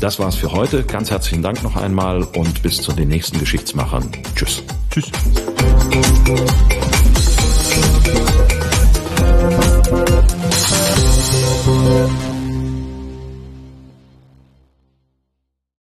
[0.00, 0.84] Das war's für heute.
[0.84, 4.08] Ganz herzlichen Dank noch einmal und bis zu den nächsten Geschichtsmachern.
[4.34, 4.62] Tschüss.
[4.90, 5.10] Tschüss.
[11.66, 12.29] Musik